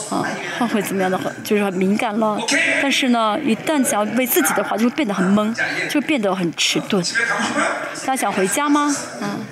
[0.10, 0.26] 啊
[0.58, 2.38] 后悔怎么样的话，就是很敏感了。
[2.82, 5.56] 但是呢，一旦想要为自己的话，就会变得很懵，
[5.90, 7.04] 就变得很迟钝。
[8.06, 8.96] 大家想回家吗？
[9.22, 9.46] 嗯。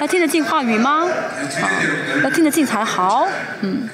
[0.00, 1.06] 要听得进话语吗？
[1.60, 1.68] 啊，
[2.24, 3.28] 要听得进才好。
[3.60, 3.88] 嗯。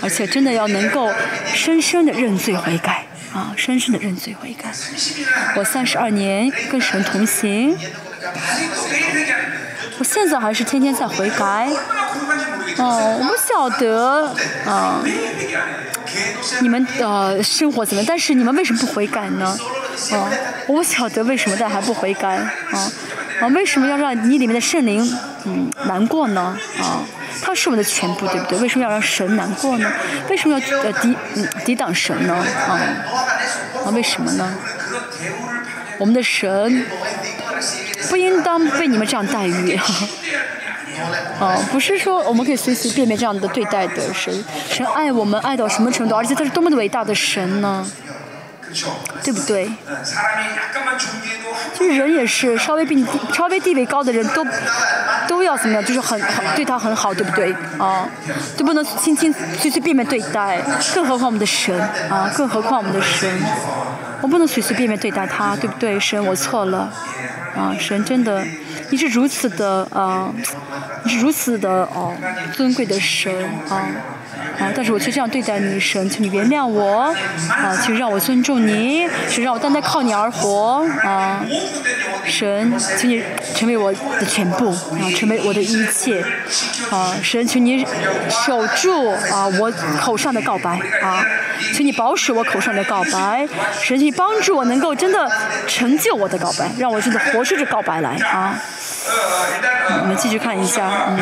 [0.00, 1.12] 而且真的要能够
[1.52, 4.72] 深深的认罪悔改啊，深深的认罪悔改。
[5.56, 7.76] 我三十二年跟神同行。
[9.98, 11.68] 我现在还是天天在悔改，
[12.78, 14.34] 哦我不晓得
[14.66, 15.00] 啊
[16.60, 18.06] 你们的生活怎么样？
[18.08, 19.46] 但是你们为什么不悔改呢？
[20.12, 20.30] 啊
[20.66, 22.92] 我不晓得为什么但还不悔改啊
[23.40, 26.56] 啊为什么要让你里面的圣灵嗯难过呢？
[26.80, 27.02] 啊
[27.40, 28.58] 他是我们的全部对不对？
[28.58, 29.90] 为什么要让神难过呢？
[30.28, 32.34] 为什么要呃抵嗯抵挡神呢？
[32.68, 32.80] 啊
[33.84, 34.54] 啊为什么呢？
[35.98, 36.86] 我们的神
[38.08, 39.76] 不应当被你们这样待遇。
[39.76, 40.06] 哈哈
[41.40, 47.86] 哦不是说我们可以随随便便这样的对待的神神爱我们爱到什么程度而且他是多么的伟大的神呢？
[49.24, 49.70] 对不对？
[51.78, 54.44] 就是人也是稍微比你稍微地位高的人都
[55.26, 57.54] 都要怎么样就是很很对他很好对不对？
[57.78, 58.06] 啊
[58.56, 60.60] 就不能轻轻随随便便对待
[60.94, 61.80] 更何况我们的神
[62.10, 63.30] 啊更何况我们的神。
[64.20, 65.98] 我不能随随便便对待他对不对？
[65.98, 66.92] 神我错了。
[67.56, 68.44] 啊神真的
[68.90, 70.32] 你是如此的啊
[71.04, 72.14] 你是如此的哦
[72.54, 73.32] 尊贵的神
[73.68, 73.86] 啊
[74.58, 77.14] 啊但是我却这样对待你神请你原谅我
[77.50, 81.44] 啊请让我尊重你请让我单单靠你而活啊
[82.24, 83.22] 神请你
[83.54, 86.24] 成为我的全部啊成为我的一切
[86.90, 87.84] 啊神请你
[88.28, 89.70] 守住啊我
[90.00, 91.24] 口上的告白啊
[91.74, 93.46] 请你保守我口上的告白
[93.82, 95.30] 神请你帮助我能够真的
[95.66, 98.58] 成就我的告白让我真的活出这告白来啊
[100.00, 101.18] 我们继续看一下，嗯，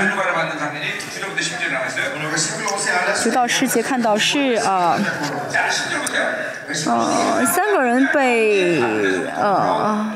[3.14, 4.98] 直到世界看到是啊，
[6.86, 8.80] 呃，三个人被
[9.36, 9.56] 呃。
[9.62, 10.12] 啊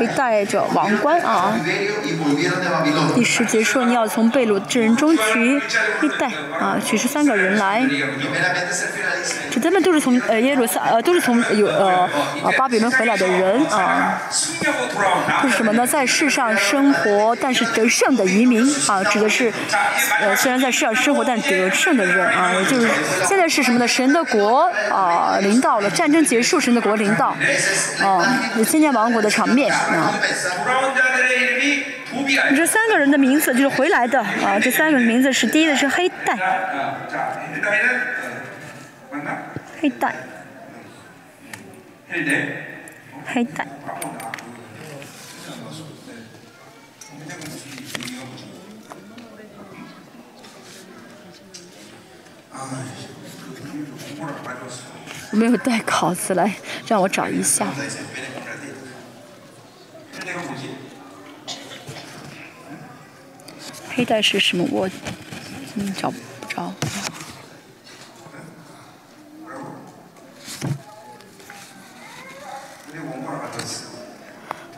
[0.00, 1.52] 会带着王冠啊。
[3.14, 5.60] 第十节说你要从被掳之人中取
[6.00, 6.28] 一带
[6.58, 7.86] 啊，取出三个人来。
[9.50, 12.08] 这他们都是从呃耶路撒呃都是从有呃
[12.42, 14.18] 呃巴比伦回来的人啊。
[15.42, 15.86] 这是什么呢？
[15.86, 19.52] 在世上生活但是得胜的移民啊，指的是
[20.22, 22.88] 呃虽然在世上生活但得胜的人啊，也就是
[23.28, 23.86] 现在是什么呢？
[23.86, 27.36] 神的国啊领导了战争结束，神的国领导
[28.02, 28.24] 啊，
[28.56, 29.70] 有千年王国的场面。
[29.96, 30.20] 啊。
[32.56, 36.38] 这三个人的名字就是回来的啊，这三个人名字是第一的是黑蛋，
[39.80, 40.14] 黑蛋，
[43.26, 43.66] 黑蛋。
[55.32, 56.52] 有没有带稿子来，
[56.88, 57.66] 让我找一下。
[63.88, 64.66] 黑带是什么？
[64.70, 64.88] 我
[65.74, 66.16] 嗯找不
[66.48, 66.72] 着。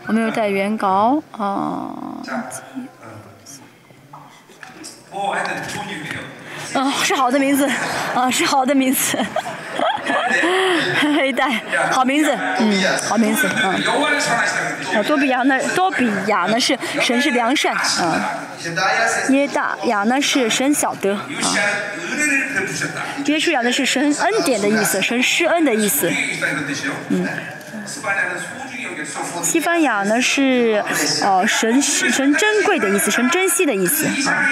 [0.07, 2.23] 我没有带原稿啊。
[6.75, 7.69] 嗯，是好的名字，
[8.15, 9.19] 啊，是好的名字，
[11.17, 11.61] 黑带，
[11.91, 13.75] 好名字，嗯，好名字，嗯，
[14.97, 15.59] 啊，多比亚呢？
[15.75, 18.47] 多比亚呢是神是良善，啊，
[19.31, 21.25] 耶大雅呢是神晓得，啊，
[23.27, 26.11] 耶稣雅呢是神恩典的意思，神施恩的意思，
[27.09, 27.27] 嗯。
[29.43, 30.83] 西班牙呢是
[31.23, 34.07] 呃神神珍贵的意思，神珍惜的意思。
[34.29, 34.47] 啊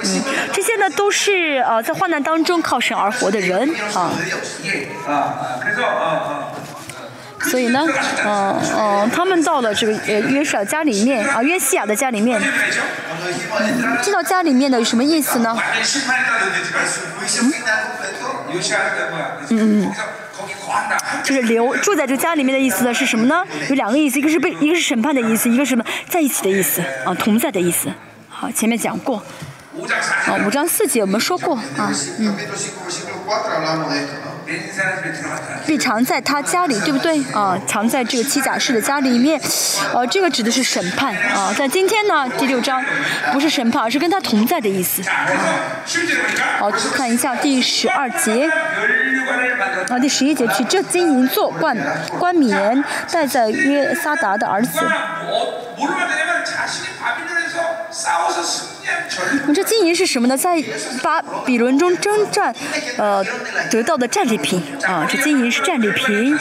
[0.00, 0.22] 嗯，
[0.52, 4.12] 这些呢都是呃在患难当中靠神而活的人啊。
[7.40, 7.86] 所以呢，
[8.24, 15.56] 嗯、呃、嗯、呃，他们到了这个呃约瑟家里面啊，约西亚的家里面，嗯，进到家里面的有什么意思呢？
[17.40, 17.52] 嗯。
[19.50, 19.82] 嗯。
[19.82, 19.92] 嗯
[21.24, 23.44] 就是留 住在这家里面的意思呢是什么呢？
[23.68, 25.84] 有两个意思一个是被一个是审判的意思一个是什么？
[26.08, 27.88] 在一起的意思啊同在的意思。
[28.28, 29.22] 好前面讲过。
[30.26, 31.62] 啊五章四节我们说过啊
[32.18, 32.34] 嗯。
[35.66, 37.22] 被藏在他家里对不对？
[37.34, 39.38] 啊，藏在这个七甲士的家里面。
[39.92, 41.14] 呃，这个指的是审判。
[41.14, 42.82] 啊，在今天呢，第六章
[43.32, 45.02] 不是审判，而是跟他同在的意思。
[46.58, 48.48] 好看一下第十二节。
[49.90, 51.76] 啊，第十一节，去这金银座冠
[52.18, 52.82] 冠冕
[53.12, 54.80] 戴在约撒达的儿子。
[59.54, 60.36] 这金银是什么呢？
[60.36, 60.62] 在
[61.02, 62.54] 巴比伦中征战，
[62.96, 63.24] 呃，
[63.70, 65.06] 得到的战利品啊！
[65.08, 66.38] 这金银是战利品。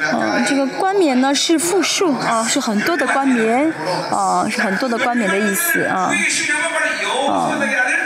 [0.00, 3.72] 嗯，这个冠冕呢是复数，啊，是很多的冠冕，
[4.10, 6.12] 啊，是很多的冠冕的意思，啊，
[7.28, 7.50] 啊。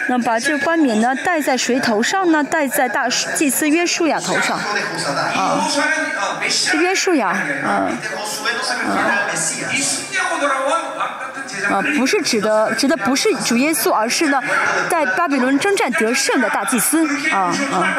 [0.08, 2.44] 那把这冠冕呢戴在谁头上呢？
[2.44, 5.66] 戴在大祭司约书亚头上，啊，
[6.80, 7.90] 约书亚，啊，啊。
[11.70, 14.40] 啊，不是指的指的不是主耶稣，而是呢，
[14.88, 17.96] 在巴比伦征战得胜的大祭司啊啊。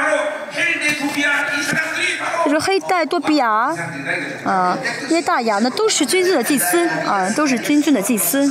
[2.46, 3.76] 就是黑带多比亚
[4.46, 4.78] 啊，
[5.10, 8.50] 耶大雅呢，都是君尊的祭司啊，都是君尊的祭司。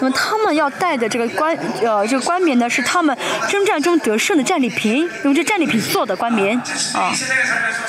[0.00, 3.16] 那么他们要带的这个冠，呃，这个冠冕呢，是他们
[3.48, 6.56] 征战中得胜的战利品，用这战利品做的冠冕
[6.94, 7.12] 啊，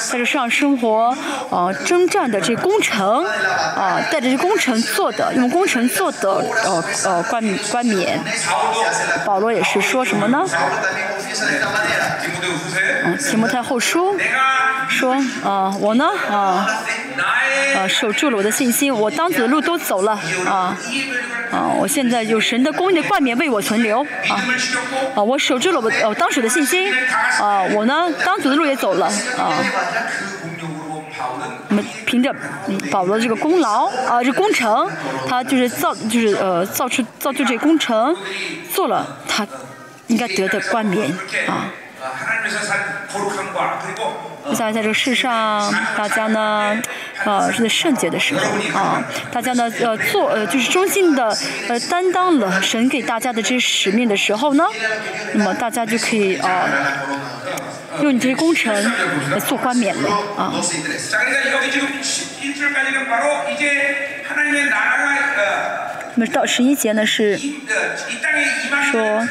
[0.09, 1.15] 在这上生活，
[1.51, 3.23] 啊，征战的这工程，
[3.75, 6.29] 啊，带着这工程做的，用工程做的，
[6.65, 8.19] 呃呃，冠冠冕。
[9.25, 10.45] 保罗也是说什么呢？
[13.05, 14.17] 嗯，提摩太后书
[14.89, 16.67] 说，啊，我呢，啊。
[17.75, 18.93] 啊，守住了我的信心。
[18.93, 20.11] 我当主的路都走了
[20.45, 20.77] 啊，
[21.51, 24.35] 啊，我现在有神的供应的冠冕为我存留啊。
[25.15, 26.91] 啊，我守住了我呃当主的信心
[27.39, 27.63] 啊。
[27.73, 29.07] 我呢，当主的路也走了
[29.37, 29.53] 啊。
[31.69, 32.33] 我们凭着
[32.89, 34.89] 保罗的这个功劳啊，这工程
[35.27, 38.15] 他就是造，就是呃造出造就这工程，
[38.73, 39.45] 做了他
[40.07, 41.11] 应该得的冠冕
[41.47, 41.71] 啊。
[44.45, 46.81] 我想一下这个世上大家呢
[47.25, 48.41] 呃是在圣洁的时候
[48.73, 51.35] 啊大家呢呃做呃就是衷心的
[51.67, 54.65] 呃担当了神给大家的这些使命的时候呢
[55.33, 56.67] 那么大家就可以啊
[58.01, 58.73] 用你这些工程
[59.31, 60.53] 来做冠冕了啊。
[66.15, 67.37] 那么到十一节呢是
[68.91, 69.27] 说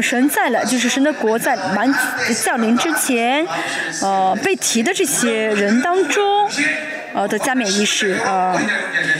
[0.00, 1.92] 神在了，就是神的国在满
[2.44, 3.46] 降临之前，
[4.02, 6.48] 呃，被提的这些人当中，
[7.14, 8.56] 呃的加冕仪式啊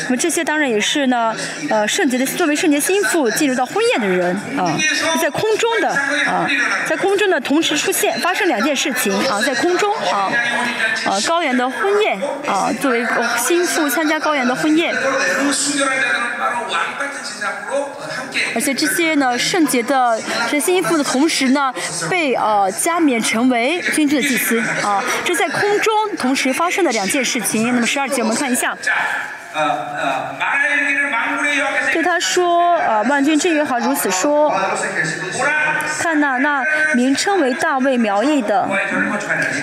[0.05, 1.35] 那么这些当然也是呢
[1.69, 4.77] 呃圣洁的作为圣洁心腹进入到婚宴的人啊
[5.21, 5.89] 在空中的
[6.27, 6.49] 啊
[6.87, 10.31] 在空中的同时出现发生两件事情啊在空中啊
[11.07, 14.95] 呃高原的婚宴啊作为哦心腹参加高原的婚宴。
[18.55, 20.21] 而且这些呢圣洁的
[20.51, 21.73] 这些心腹的同时呢
[22.09, 28.77] 被呃加冕成为君主的祭司啊这在空中同时发生的两件事情么十二节，我们看一下。
[31.93, 34.55] 对他说，呃，万军之耶和华如此说：
[35.99, 36.63] 看呐、那
[36.95, 38.69] 名称为大卫苗裔的，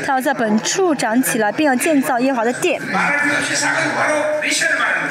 [0.06, 2.82] 他要在本处长起来，并要建造耶和华的殿。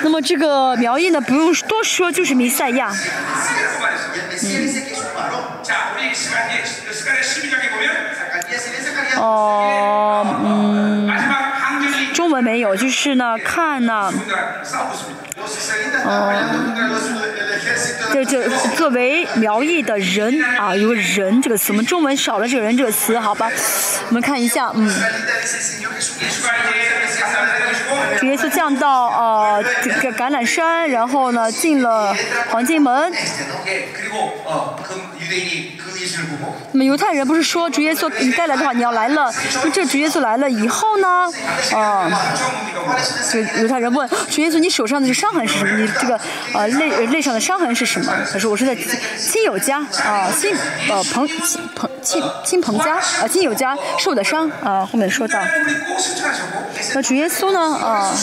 [0.02, 2.92] 那么这个苗裔呢，不用多说，就是弥赛亚。
[4.42, 4.66] 嗯
[9.18, 10.26] 哦，
[12.57, 14.11] 没有就是呢看呢。
[16.07, 16.32] 嗯
[18.12, 23.50] 这这作为苗裔的人啊有个人这个词我们中文少了这个人这个词好吧。
[24.09, 24.90] 我们看一下嗯。
[28.18, 32.16] 直接是降到呃这个橄榄山然后呢进了
[32.50, 33.12] 黄金门。
[36.72, 39.33] 那么犹太人不是说主耶稣你该来的话，你要来了，
[39.64, 41.31] 那这主耶稣来了以后呢？
[41.74, 42.11] 啊，
[43.33, 45.79] 就犹太人问主耶稣，你手上的伤痕是什么？
[45.79, 46.20] 你这个
[46.53, 48.12] 呃肋肋上的伤痕是什么？
[48.33, 48.77] 他说我是在
[49.18, 50.55] 亲友家啊，亲
[50.89, 51.27] 呃朋
[51.74, 54.87] 朋亲亲朋家啊、亲友家受的伤啊。
[54.87, 55.41] 后面说到，
[56.95, 57.61] 那主耶稣呢？
[57.77, 58.14] 啊，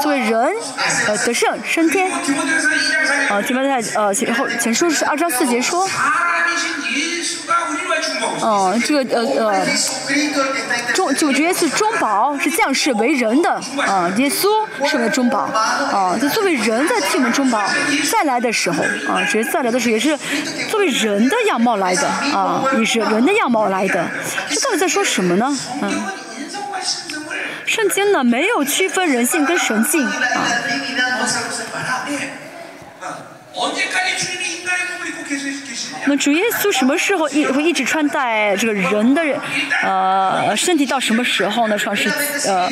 [0.00, 0.54] 作为人
[1.08, 2.10] 呃得胜升天
[3.28, 5.89] 啊，前面在呃前后前书是二章四节说。
[8.42, 9.66] 哦，这个呃呃，
[10.94, 13.50] 中主角是中保，是降世为人的
[13.86, 14.48] 啊，耶稣
[14.88, 17.62] 是为中保啊，就作为人在替我们中保
[18.10, 20.18] 再来的时候啊，主实再来的时候也是
[20.70, 24.08] 作为人的样貌来的啊，也是人的样貌来的，
[24.48, 25.54] 这到底在说什么呢？
[25.82, 26.02] 嗯，
[27.66, 30.12] 圣经呢没有区分人性跟神性啊。
[36.06, 39.38] 那主耶稣什么时候一会一直穿戴这个人的人
[39.82, 41.78] 呃身体到什么时候呢？
[41.78, 42.10] 创世
[42.46, 42.70] 呃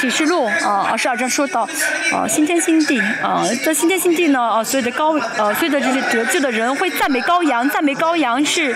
[0.00, 1.68] 启示录啊二十二章说到
[2.12, 8.74] 啊新天新地啊在新天新地呢啊所有的高呃所有的这些得救的人会赞美羔羊赞美羔羊是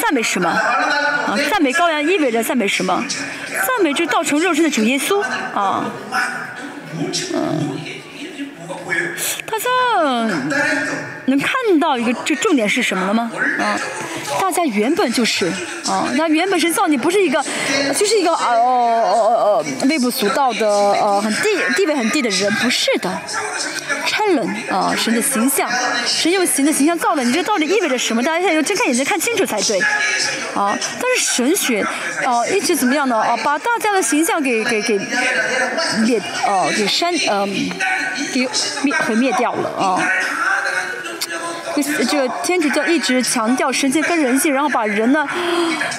[0.00, 3.04] 赞美什么啊赞美羔羊意味着赞美什么
[3.50, 5.22] 赞美就道成肉身的主耶稣
[5.54, 5.84] 啊。
[9.46, 9.68] 大家
[11.26, 13.30] 能看到一个这重点是什么了吗？
[13.60, 13.78] 啊，
[14.40, 15.46] 大家原本就是
[15.86, 17.42] 啊，那原本神造你不是一个，
[17.96, 23.10] 就是一个啊哦哦哦哦微不足道的呃很低地位很低的人，不是的。
[24.04, 25.70] 称人啊，神的形象，
[26.04, 28.22] 神用神的形象造的，你这到底意味着什么？
[28.22, 29.78] 大家现在要睁开眼睛看清楚才对。
[30.54, 31.80] 啊，但是神学
[32.24, 33.16] 啊一直怎么样呢？
[33.16, 34.98] 啊，把大家的形象给给给
[36.04, 37.70] 灭呃给删嗯
[38.32, 38.48] 给
[38.82, 40.00] 灭毁灭掉了啊
[41.74, 45.26] 就这个天主教一直强调神性跟人性然后把人呢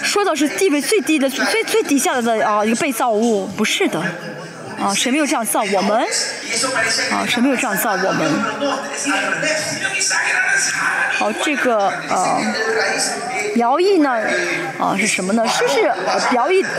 [0.03, 3.99] 说到是地位最低的最最底下的啊一个被造物不是的
[4.79, 5.97] 啊谁没有这样造我们
[7.11, 8.31] 啊谁没有这样造我们
[11.17, 12.39] 好这个啊
[13.55, 14.11] 徭役呢
[14.79, 15.91] 啊是什么呢是是
[16.35, 16.69] 徭役的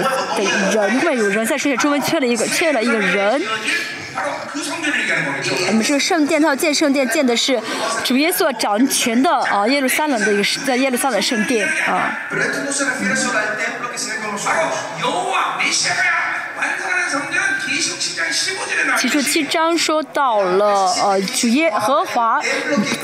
[0.73, 3.43] 人会有人在世界周围缺了一个缺了一个人
[5.67, 7.61] 我们这个圣殿，它要建圣殿，建的是
[8.05, 12.17] 主耶稣掌权的啊，耶路撒冷的一个在耶路撒冷圣殿啊。
[18.99, 22.41] 其实七章说到了呃，主耶和华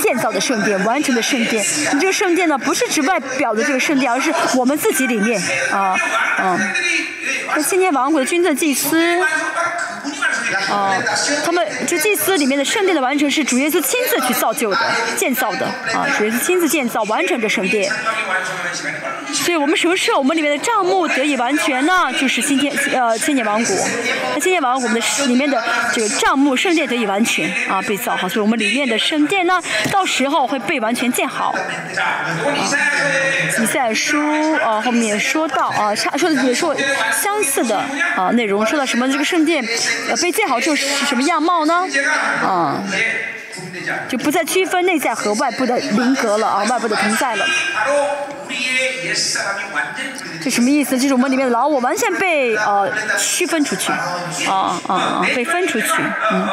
[0.00, 1.64] 建造的圣殿，完成的圣殿。
[1.92, 5.40] 你这个圣殿呢，不是指外表的这个圣殿，而是我们自己里面
[5.72, 5.96] 啊，
[6.38, 6.72] 嗯、啊。
[7.56, 9.18] 那今天王国的君的祭司。
[10.70, 10.94] 啊
[11.44, 14.78] 他们就祭司里面的圣殿的完成是主耶稣亲自去造就的
[15.16, 17.90] 建造的啊主耶稣亲自建造完成这圣殿。
[19.32, 22.12] 所以我们什么时候我们里面的账目得以完全呢？
[22.20, 23.76] 就是今天呃千年王国。
[24.34, 25.62] 那千年王国我们的里面的
[25.92, 29.60] 这个账目圣殿得以完全啊被造好所以我们里面的圣殿呢
[29.90, 31.54] 到时候会被完全建好。
[31.96, 32.30] 啊
[33.58, 34.18] 你在书
[34.64, 36.74] 啊后面说到啊差说的也说
[37.12, 37.76] 相似的
[38.16, 39.64] 啊内容说到什么这个圣殿
[40.08, 41.86] 呃被建好就是什么样貌呢？
[42.42, 42.82] 啊，
[44.08, 47.44] 就不再区分内在和外部的灵格了啊，外部的同在了。
[50.42, 50.98] 这什么意思？
[50.98, 53.92] 就是我们里面的老我完全被呃区分出去，
[54.48, 55.86] 啊啊啊，被分出去，
[56.32, 56.48] 嗯，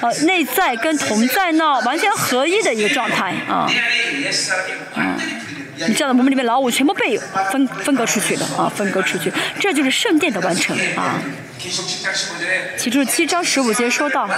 [0.00, 3.68] 呃、啊，内在跟同在呢完全合一的一个状态啊，
[4.96, 5.16] 嗯、啊，
[5.86, 7.18] 你知道我们里面老我全部被
[7.50, 11.20] 分分割出去的啊，分割出去，这就是圣殿的完成啊。
[11.58, 11.68] 提
[12.88, 14.30] 出七章十五节收到啊，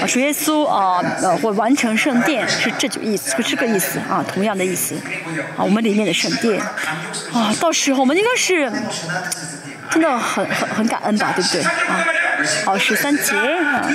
[0.00, 4.94] 啊，属耶稣啊，呃，或完成圣殿是这就意思，这个意思啊，同样的意思
[5.56, 6.60] 啊，我们里面的圣殿
[7.32, 8.70] 啊，到时候我们应该是
[9.90, 12.06] 真的很很很感恩吧，对不对啊？
[12.64, 13.90] 好，十三节啊。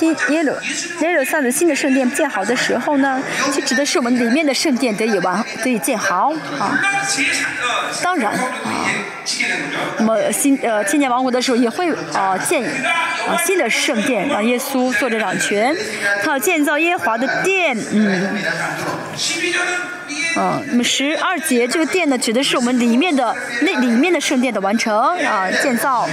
[0.00, 0.54] 新耶路
[1.00, 3.22] 耶路撒冷新的圣殿建好的时候呢，
[3.52, 6.80] 就指的是我们里面的圣殿得以完得以建好啊。
[8.02, 8.40] 当然啊，
[9.98, 15.76] 那么新呃千年王国的时候也会啊建啊新的圣殿，让耶稣坐着掌权，
[16.24, 18.26] 他要建造耶华的殿，嗯。
[20.36, 26.08] 嗯，那么十二节这个殿呢，指的是我们里面的那里面的圣殿的完成啊建造。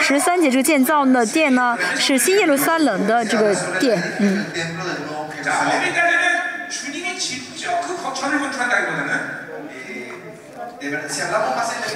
[0.00, 4.44] 十三节这个建造的殿呢，是新耶路撒冷的这个殿，嗯。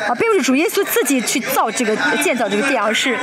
[0.09, 3.17] 啊并不是主耶稣自己去造这个建造这个店而是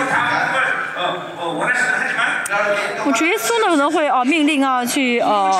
[3.03, 5.51] 我主耶稣呢可能会啊命令啊去啊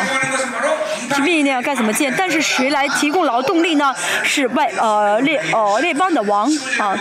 [1.14, 3.94] 去命令啊该怎么建但是谁来提供劳动力呢
[4.24, 6.98] 是外呃列呃列邦的王啊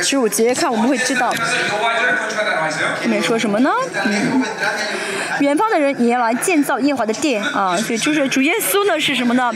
[0.00, 3.70] 其实我直接看我们会知道后面说什么呢
[4.04, 4.42] 嗯
[5.40, 9.52] 远方的人也要来建造耶华的殿啊所以就是主耶稣呢是什么呢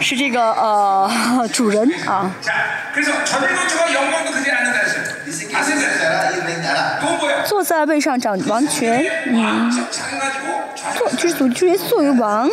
[0.00, 1.10] 是这个呃
[1.52, 2.31] 主人啊。
[2.41, 2.53] 자,
[2.93, 5.03] 그래서 전을 건축하고 영광도 그지 않는다 했어요.
[5.25, 5.77] Dice que 아세요?
[5.77, 6.99] estará y reinará.
[6.99, 7.43] 또 뭐야?
[7.43, 12.49] 坐在位上掌王权，嗯， 왕적 작아가지고 좌 坐就是主主耶稣作为王，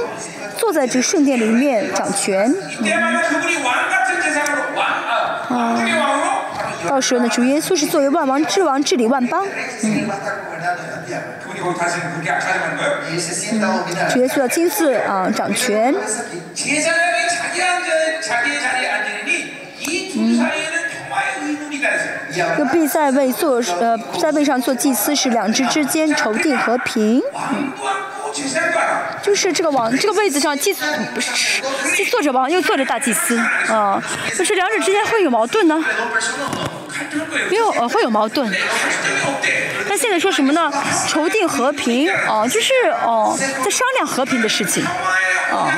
[0.59, 2.53] 坐在这个圣殿里面掌权。
[2.81, 10.15] 이때야말로 그분이 왕 같은 재상으로 왕, 아, 왕중의 왕으로 바로 이- 到时候呢，主耶稣是作为万王之王治理万邦， Es que va
[10.15, 11.23] a estar gobernando esta tierra.
[11.43, 13.01] 그분이 거기 다시 그렇게 가져간 거예요.
[13.09, 14.13] Y él se sienta a dominar.
[14.13, 15.95] 主耶稣要亲自啊掌权。
[22.58, 27.22] 就必在位做呃，在位上做祭司，是两支之间仇敌和平。
[29.22, 30.74] 就是这个王，这个位子上祭
[31.14, 31.62] 不是
[32.10, 33.38] 坐着王，又坐着大祭司
[33.68, 34.02] 啊，
[34.38, 35.84] 就是两者之间会有矛盾呢。
[37.50, 38.50] 没有呃，会有矛盾。
[39.90, 40.72] 那现在说什么呢？
[41.10, 42.72] 筹定和平啊，就是
[43.04, 45.70] 哦、在商量和平的事情啊。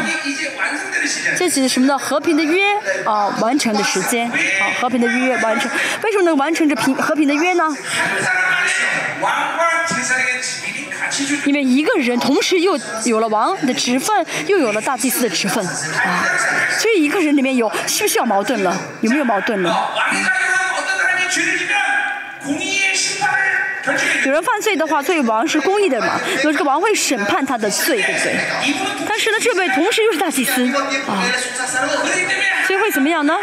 [1.37, 2.63] 这是什么叫和平的约
[3.05, 3.27] 啊？
[3.41, 5.69] 完成的时间啊，和平的约完成。
[6.03, 7.63] 为什么能完成这平和平的约呢？
[11.45, 16.25] 因为一个人同时又有了王的职分，又有了大祭司的职分啊。
[16.79, 18.75] 所以一个人里面有需不需要矛盾呢？
[19.01, 19.75] 有没有矛盾呢？
[24.25, 28.35] 有人犯罪的话，所以王是公义的嘛，有这个王会审判他的罪，对不对？
[29.07, 30.65] 但是呢，这位同时又是大祭司
[31.07, 31.23] 啊，
[32.65, 33.35] 所以会怎么样呢？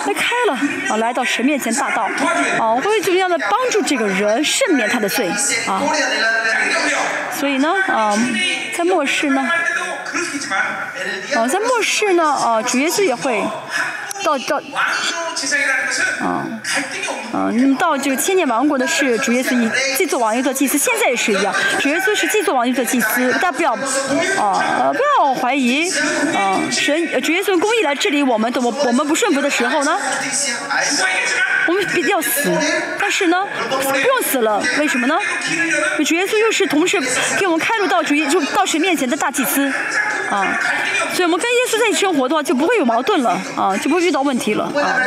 [0.00, 0.58] 会开了
[0.90, 2.08] 啊，来到神面前大道
[2.58, 5.28] 啊，会怎么样的帮助这个人赦免他的罪
[5.66, 5.82] 啊？
[7.32, 8.16] 所以呢，啊，
[8.76, 9.48] 在末世呢，
[11.36, 13.42] 啊，在末世呢，啊，主耶稣也会。
[14.24, 14.60] 到到，
[16.20, 16.60] 嗯，
[17.32, 21.54] 嗯，到这个千年王国的是，主耶稣以既做王又做祭司，现在也是一样。
[21.80, 25.88] 主耶稣是既做王又做祭司，大家不要，啊，不要怀疑，
[26.34, 29.98] 啊，神主耶稣公义来治理我们，等我我们不顺服的时候呢，
[31.68, 32.50] 我们必要死，
[32.98, 35.18] 但是呢，不用死了，为什么呢？
[36.04, 37.00] 主耶稣又是同时
[37.38, 39.70] 给我们开路到主耶，就到神面前的大祭司，
[40.30, 40.46] 啊。
[41.16, 45.00] 所以我们跟耶稣在一起生活的话就不会有矛盾了啊就不会遇到问题了啊。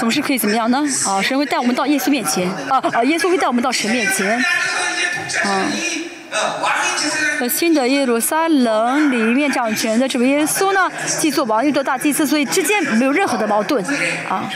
[0.00, 0.82] 总是可以怎么样呢？
[1.06, 4.42] 啊神会带我们到耶稣面前啊啊耶稣会带我们到神面前
[5.44, 5.66] 啊。
[7.38, 10.90] 和新的耶路撒冷里面掌权的这位耶稣呢
[11.20, 13.84] 既做王又做大祭司所以之间没有任何的矛盾
[14.26, 14.50] 啊。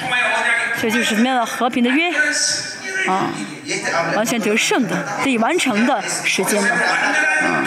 [0.81, 2.11] 所以就是什么样的和平的约？
[3.09, 3.31] 啊
[4.15, 7.65] 完全得胜的已完成的时间了啊。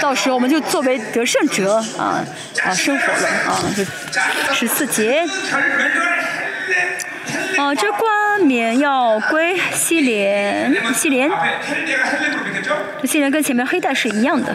[0.00, 2.24] 到时候我们就作为得胜者啊
[2.62, 3.62] 啊生活了啊
[4.52, 5.26] 十四节。
[7.58, 11.30] 啊这冠冕要归西莲西莲
[13.02, 14.52] 这西莲跟前面黑带是一样的。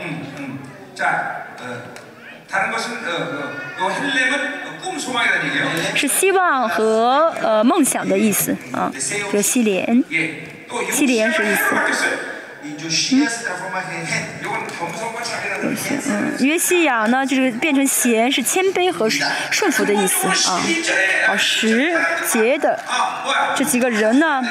[0.00, 0.58] 嗯嗯
[1.58, 1.94] 呃
[5.94, 8.92] 是希望和呃梦想的意思啊，
[9.32, 10.04] 有西联，
[10.90, 11.74] 西联是意思。
[16.08, 19.08] 嗯，约西亚呢，就是变成贤，是谦卑和
[19.50, 20.60] 顺服的意思啊。
[21.28, 21.94] 啊，十
[22.30, 22.78] 节的
[23.56, 24.42] 这几个人呢，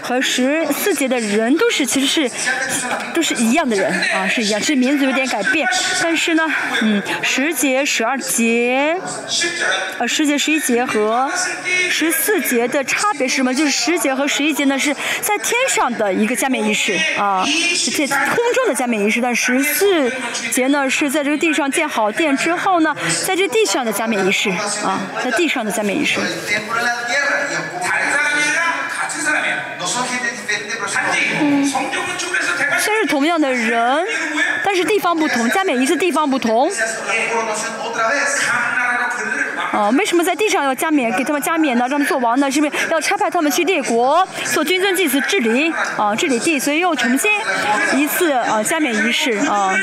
[0.00, 2.30] 和十四节的人都是其实是
[3.12, 5.68] 都是一样的人啊，是一样，是名字有点改变，
[6.02, 6.44] 但是呢，
[6.80, 8.98] 嗯，十节、十二节，
[9.98, 11.30] 呃，十节、十一节和
[11.90, 13.54] 十四节的差别是什么？
[13.54, 17.44] 就是十节和十一节呢是在天上的一个加冕仪式啊。
[17.82, 20.12] 是建空中的加冕仪式，但十四
[20.52, 22.94] 节呢是在这个地上建好殿之后呢，
[23.26, 24.50] 在这地上的加冕仪式
[24.84, 26.20] 啊，在地上的加冕仪式。
[31.40, 31.72] 嗯，
[32.70, 34.06] 但是同样的人，
[34.64, 36.70] 但是地方不同，加冕仪式地方不同。
[39.72, 41.80] 啊，为什么在地上要加冕给他们加冕呢？
[41.88, 42.50] 让他们做王呢？
[42.50, 46.14] 是不是要差派他们去列国做君尊祭祀治理啊？
[46.14, 47.30] 治理地，所以又重新
[47.94, 49.74] 一次啊加冕仪式啊。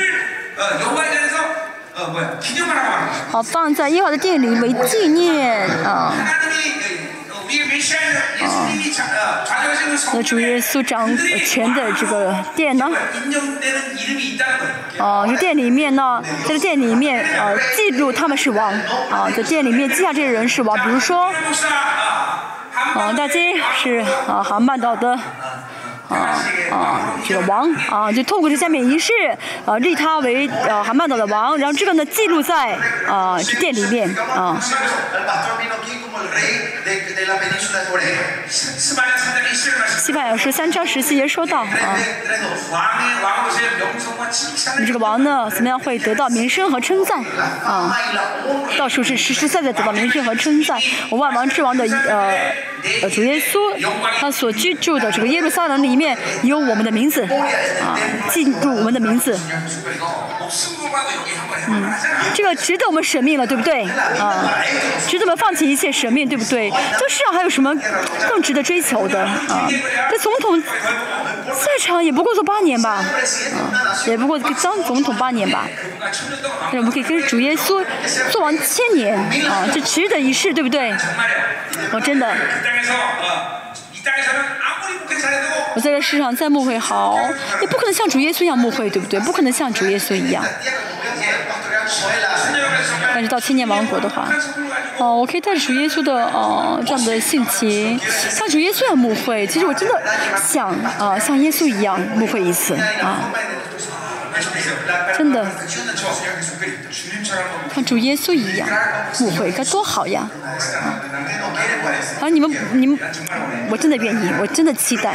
[3.32, 6.12] 好，放在一号的殿里为纪念啊。
[8.42, 8.68] 啊，
[10.14, 11.08] 那主耶稣掌
[11.44, 12.88] 权的这个殿呢？
[14.98, 18.72] 啊，这殿里面呢，在这殿里面啊，记住他们是王
[19.10, 21.32] 啊，在殿里面记下这些人是王，比如说，
[22.94, 25.18] 啊，大金是啊，韩半岛的。
[26.10, 26.42] 啊
[26.72, 29.12] 啊，这个王啊，就透过这下面仪式
[29.64, 32.76] 啊，立他为呃韩半岛的王，然后这个呢记录在
[33.08, 34.60] 啊这殿里面啊。
[39.98, 41.68] 西班牙是三章十七节说到啊，
[44.80, 47.22] 你这个王呢，怎么样会得到名声和称赞
[47.64, 47.96] 啊？
[48.76, 50.80] 到处是实实在在得到名声和称赞。
[51.10, 52.34] 我万王之王的呃
[53.02, 53.76] 呃主耶稣，
[54.18, 55.99] 他所居住的这个耶路撒冷里面。
[56.00, 57.22] 面有我们的名字
[57.84, 57.98] 啊，
[58.30, 59.38] 记住我们的名字。
[61.68, 61.92] 嗯，
[62.34, 63.84] 这个值得我们舍命了，对不对？
[64.18, 64.50] 啊，
[65.06, 66.70] 值得我们放弃一切舍命，对不对？
[66.98, 67.72] 这世上还有什么
[68.28, 69.68] 更值得追求的啊？
[70.10, 73.04] 这总统在场也不过做八年吧，啊，
[74.06, 75.68] 也不过当总统八年吧。
[76.72, 77.84] 那我们可以跟主耶稣
[78.30, 79.16] 做完千年
[79.48, 80.92] 啊，这值得一试，对不对？
[81.92, 82.34] 我真的。
[85.74, 87.16] 我在这世上再慕会好，
[87.60, 89.20] 也不可能像主耶稣一样慕会，对不对？
[89.20, 90.44] 不可能像主耶稣一样。
[93.12, 94.28] 但是到千年王国的话，
[94.98, 97.98] 哦，我可以带着主耶稣的哦这样的性情，
[98.30, 99.46] 像主耶稣一样慕会。
[99.46, 99.94] 其实我真的
[100.36, 103.30] 想啊，像耶稣一样慕会一次啊。
[105.16, 105.46] 真的，
[107.74, 108.68] 像主耶稣一样，
[109.20, 110.28] 误会该多好呀！
[112.20, 112.98] 啊，你们你们，
[113.70, 115.14] 我真的愿意，我真的期待，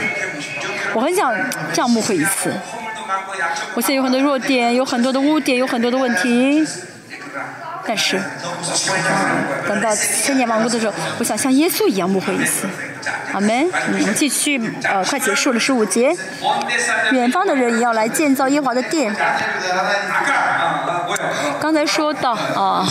[0.93, 1.33] 我很想
[1.73, 2.53] 这样误会一次。
[3.73, 6.65] 我现在有很多弱点，有很多的污点，有很多的问题。
[7.87, 8.19] 但是，
[9.67, 12.67] 等到千年王国的时候，我想像耶稣一样复会一次。
[13.31, 13.69] 阿门。
[13.71, 16.11] 我们继续，呃，快结束了，十五节。
[17.11, 19.15] 远方的人也要来建造耶华的殿。
[21.59, 22.87] 刚才说到，啊，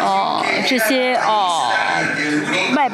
[0.00, 1.72] 哦，这些，哦，
[2.76, 2.90] 外。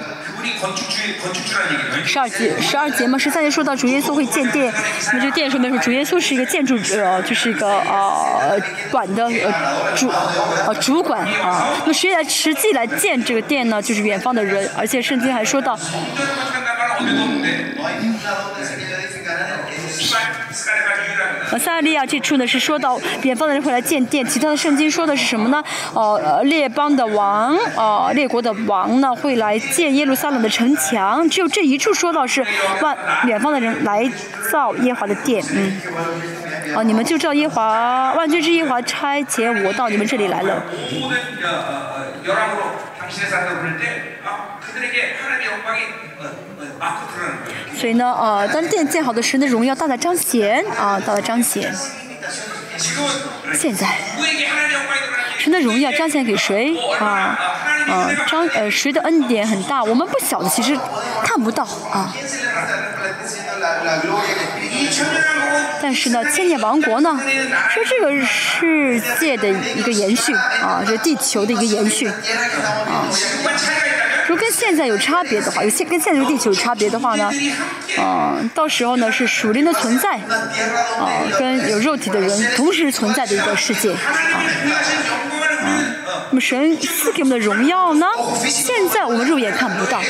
[2.05, 4.73] 十二节十二节嘛十三节说到主耶稣会建殿。
[5.09, 8.59] 那么这个店说明说主耶稣是一个建筑者就是一个呃
[8.91, 11.75] 管的呃主呃主管啊。
[11.81, 13.81] 那么谁来实际来建这个殿呢？
[13.81, 15.79] 就是远方的人而且圣经还说到
[21.59, 25.63] 撒利亚这处呢是说到远方的人会来建殿，其他的圣经说的是什么呢？
[25.95, 32.45] 哦，列邦的王，哦，列国的王呢会来建耶路撒冷的城墙，只有这一处说到是
[32.81, 32.97] 万
[33.27, 34.11] 远方的人来
[34.51, 35.81] 造耶华的殿，嗯，
[36.77, 40.63] 哦，你们就知道耶华万军之耶华差遣我到你们这里来了。
[47.81, 48.13] 谁呢？
[48.13, 51.75] 呃当殿建好的神的荣耀大大彰显啊大大彰显
[53.59, 53.87] 现在
[55.39, 56.77] 神的荣耀彰显给谁？
[56.99, 57.39] 啊
[57.89, 59.83] 呃张呃谁的恩典很大？
[59.83, 60.79] 我们不晓得其实
[61.25, 61.65] 看不到。
[61.65, 62.13] 啊。
[65.81, 67.19] 但是呢千年王国呢
[67.71, 72.13] 是这个世界的一个延续啊是地球的一个延续啊。
[74.31, 77.29] 如果跟现在有差别的话，有现跟现在的地球有差别的话呢，
[77.99, 80.11] 啊，到时候呢是属灵的存在，
[81.01, 83.99] 啊，跟有肉体的人同时存在的一个世界，啊，
[85.65, 85.69] 啊，
[86.31, 88.07] 那么神赐给我们的荣耀呢，
[88.47, 90.01] 现在我们肉眼看不到，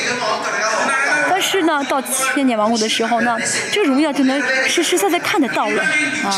[1.27, 3.35] 但是呢，到千年王国的时候呢，
[3.71, 5.81] 这个荣耀就能实实在在看得到了，
[6.23, 6.29] 啊，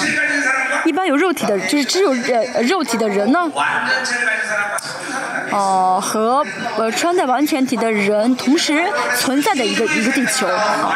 [0.85, 3.51] 一般有肉体的，就是只有呃肉体的人呢。
[5.53, 6.45] 呃和
[6.77, 8.83] 呃穿戴完全体的人同时
[9.17, 10.93] 存在的一个一个地球啊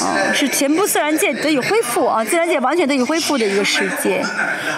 [0.00, 4.22] 啊是全部自然界得以恢复啊自然界完全得以恢复的一个世界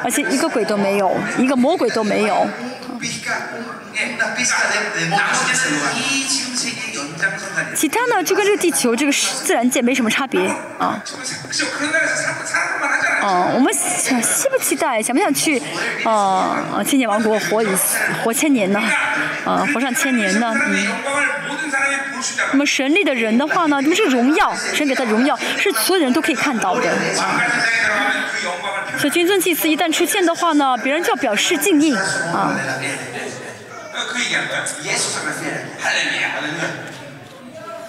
[0.05, 2.47] 而且一个鬼都没有一个魔鬼都没有。
[7.75, 10.47] 其他呢，就跟这个地球这个自然界没什么差别
[10.79, 11.03] 啊。
[13.23, 15.63] 哦、我们想期不期待，想不想去？
[16.05, 17.69] 哦、啊，千年王国活一
[18.23, 18.81] 活千年呢？
[19.45, 20.53] 啊，活上千年呢？
[20.67, 20.87] 嗯。
[22.53, 26.91] 那么神力的人的话呢，就是荣耀，神给他荣耀，是所有人都可以看到的。
[26.91, 27.43] 啊
[28.99, 32.55] 所以军尊祭司一旦出现的话呢，别人就要表示敬意啊。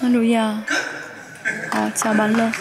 [0.00, 0.62] 那主意啊
[1.70, 2.52] 好加班了。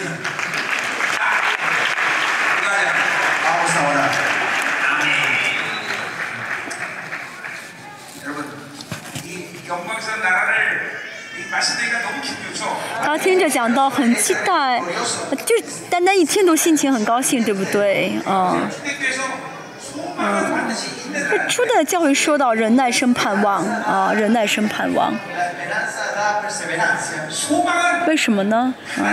[13.03, 14.79] 他听着讲到很期待。
[15.45, 15.55] 就
[15.89, 18.13] 单单一听都心情很高兴对不对？
[18.25, 18.69] 嗯
[20.17, 25.13] 嗯初代教育说到忍耐生盼望啊忍耐生盼望。
[28.07, 28.73] 为什么呢？
[28.97, 29.03] 嗯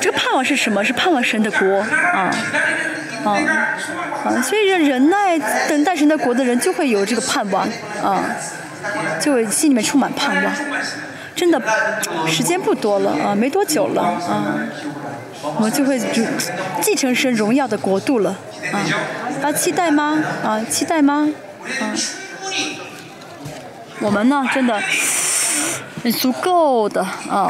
[0.00, 0.84] 这个盼望是什么？
[0.84, 2.30] 是盼望神的国啊
[3.24, 3.46] 嗯
[4.26, 5.38] 嗯所以忍耐
[5.68, 7.66] 等待神的国的人就会有这个盼望
[8.02, 8.22] 啊
[9.18, 10.52] 就会心里面充满盼望。
[11.34, 11.60] 真的
[12.28, 14.54] 时间不多了啊没多久了啊。
[15.42, 16.22] 我们就会就
[16.80, 18.36] 继承神荣耀的国度了。
[18.72, 18.80] 啊
[19.42, 20.22] 啊期待吗？
[20.44, 21.28] 啊期待吗？
[21.80, 21.94] 啊。
[24.00, 24.82] 我们呢真的
[26.02, 27.48] 很足够的啊。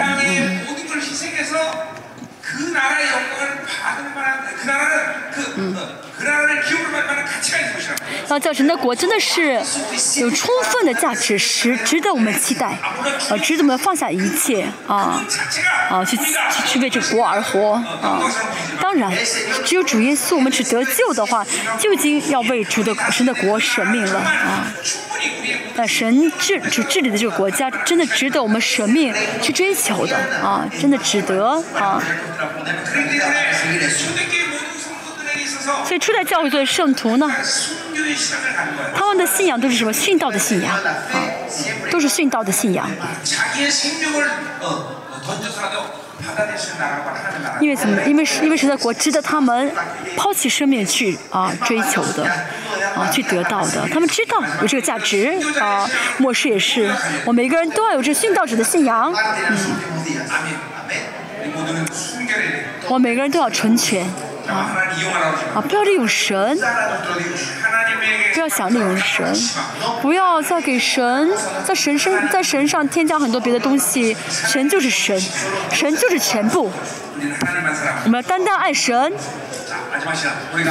[5.57, 5.77] 嗯。
[8.29, 9.61] 啊，叫神的国真的是
[10.21, 12.79] 有充分的价值，值值得我们期待
[13.29, 15.23] 啊，值得我们放下一切啊，
[15.91, 16.25] 啊，去去
[16.67, 18.21] 去为这国而活啊。
[18.81, 19.13] 当然，
[19.65, 21.45] 只有主耶稣我们只得救的话，
[21.79, 24.67] 就已经要为主的神的国舍命了啊。
[25.75, 32.03] 那，神治主治理的这个国家真的值得我们舍命去追求的啊，真的值得啊。
[35.85, 37.31] 所以，初代教会的圣徒呢，
[38.95, 39.93] 他们的信仰都是什么？
[39.93, 40.81] 殉道的信仰啊，
[41.91, 42.91] 都是殉道的信仰。
[47.61, 48.03] 因为什么？
[48.05, 49.71] 因为因为神的国值得他们
[50.17, 52.25] 抛弃生命去啊追求的，
[52.97, 53.89] 啊去得到的。
[53.93, 55.89] 他们知道有这个价值啊。
[56.19, 56.91] 末世也是，
[57.25, 59.13] 我每个人都要有这殉道者的信仰。
[59.13, 59.57] 嗯。
[62.89, 64.07] 我每个人都要成全。
[64.49, 64.77] 啊
[65.55, 66.59] 啊不要利用神。
[68.35, 69.35] 不要想利用神。
[70.01, 71.31] 不要再给神
[71.65, 74.17] 在神身在神上添加很多别的东西。
[74.29, 75.19] 神就是神
[75.71, 76.71] 神就是全部。
[78.05, 79.13] 我们单单爱神，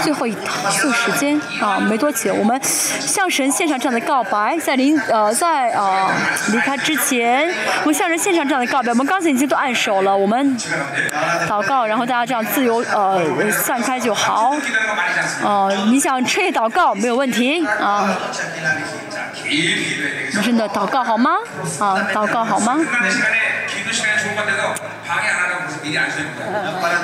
[0.04, 0.36] 最后一
[0.70, 1.80] 次时间啊。
[1.80, 4.58] 没多久，我们向神献上这样的告白。
[4.60, 6.12] 在临呃，在呃
[6.52, 7.50] 离开之前，
[7.82, 8.90] 我们向神献上这样的告白。
[8.90, 10.58] 我们刚才已经都按手了，我们
[11.48, 13.22] 祷告，然后大家这样自由呃
[13.52, 14.56] 散开就好。
[15.44, 18.10] 呃，你想吹祷告没有问题啊？
[20.44, 21.32] 真的祷告好吗？
[21.80, 22.78] 啊，祷告好吗？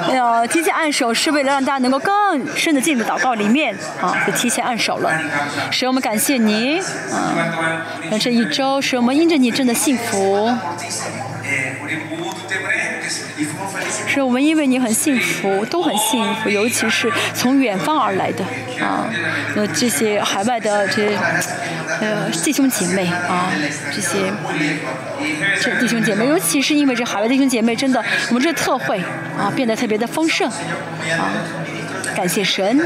[0.08, 5.12] 哎呦提前按手是为了让大家能够更深的进入祷告里面啊就提前按手了。
[5.72, 10.50] 使我们感谢你啊这一周使我们因着你真的幸福。
[14.08, 18.44] 是我们因为你很幸福都很幸福尤其是从远方而来的
[18.82, 19.10] 啊
[19.56, 21.18] 那这些海外的这些
[22.02, 23.52] 呃弟兄姐妹啊
[23.94, 24.32] 这些
[25.62, 29.00] 这弟兄姐妹尤其是因为这海外弟兄姐妹真的我们这特惠
[29.38, 31.32] 啊变得特别的丰盛啊
[32.16, 32.80] 感谢神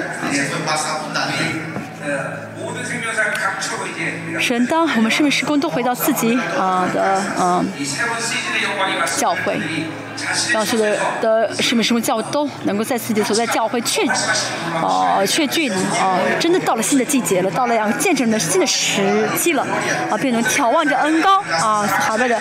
[4.39, 7.65] 神当我们生命时空都回到自己啊的嗯
[9.17, 9.59] 教会
[10.53, 14.07] 当时的的什么什么教都能够在自己所在教会劝
[14.81, 15.69] 啊劝诫
[15.99, 19.65] 啊，真的到了新的季节了，到了要见证的新的时期了
[20.09, 22.35] 啊，变成眺望着恩高啊，好在的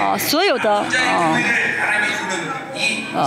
[0.00, 0.84] 啊，所有的啊
[3.14, 3.24] 呃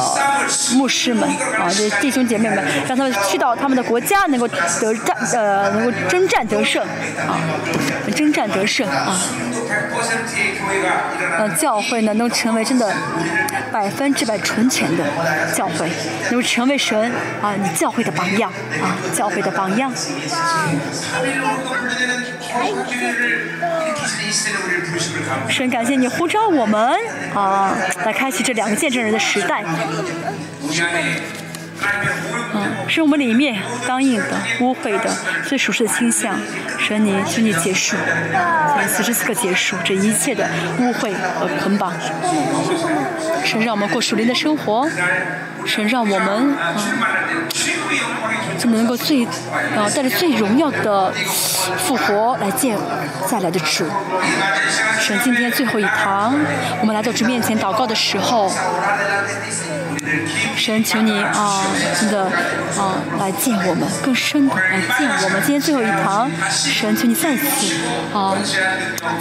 [0.73, 7.39] 牧师们啊，这弟兄姐妹们，让他们去到他们的国家，能够得战呃，能够征战得胜啊。
[8.27, 9.17] 征战得胜啊。
[11.37, 12.93] 呃，教会呢能成为真的
[13.71, 15.03] 百分之百纯全的
[15.53, 15.89] 教会，
[16.31, 18.51] 能成为神啊你教会的榜样
[18.81, 19.91] 啊，教会的榜样。
[25.49, 26.93] 神感谢你呼召我们
[27.33, 27.73] 啊，
[28.03, 29.63] 来开启这两个见证人的时代。
[32.53, 35.09] 嗯，是我们里面当硬的污秽的
[35.45, 36.37] 最舒适的倾向，
[36.79, 37.95] 神你，请你结束，
[38.87, 40.47] 此时此刻结束这一切的
[40.79, 41.93] 污秽和捆绑，
[43.43, 44.89] 神让我们过属灵的生活，
[45.65, 46.73] 神让我们啊。
[48.71, 49.25] 能够最，
[49.75, 51.11] 呃，带着最荣耀的
[51.77, 52.77] 复活来见
[53.27, 53.85] 再来的主。
[54.99, 56.35] 神今天最后一堂，
[56.81, 58.51] 我们来到主面前祷告的时候，
[60.55, 61.63] 神求你啊，
[61.99, 62.23] 真的
[62.77, 65.41] 啊，来见我们更深的来见我们。
[65.41, 67.73] 今天最后一堂，神求你再次
[68.13, 68.35] 啊，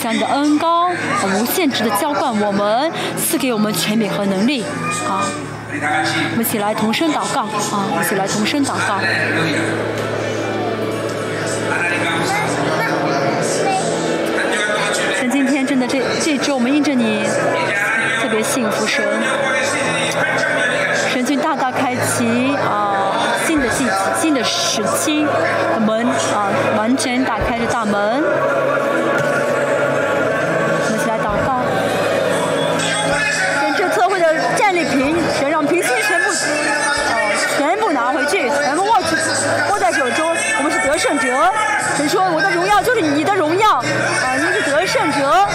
[0.03, 4.65] 将你的恩高、无限制的浇灌我们，赐给我们权柄和能力
[5.09, 5.23] 啊。
[5.69, 8.01] 我们一起来同声祷告啊！
[8.01, 9.01] 一起来同声祷告。
[15.19, 17.25] 像今天真的这这周，我们印着你
[18.23, 19.05] 特别幸福，神，
[21.13, 23.13] 神君大大开启啊
[23.45, 23.85] 新的季、
[24.21, 25.27] 新的时期，
[25.85, 28.23] 门啊完全打开的大门。
[42.09, 45.47] 说：“我的荣耀就是你的荣耀啊、你是得胜者。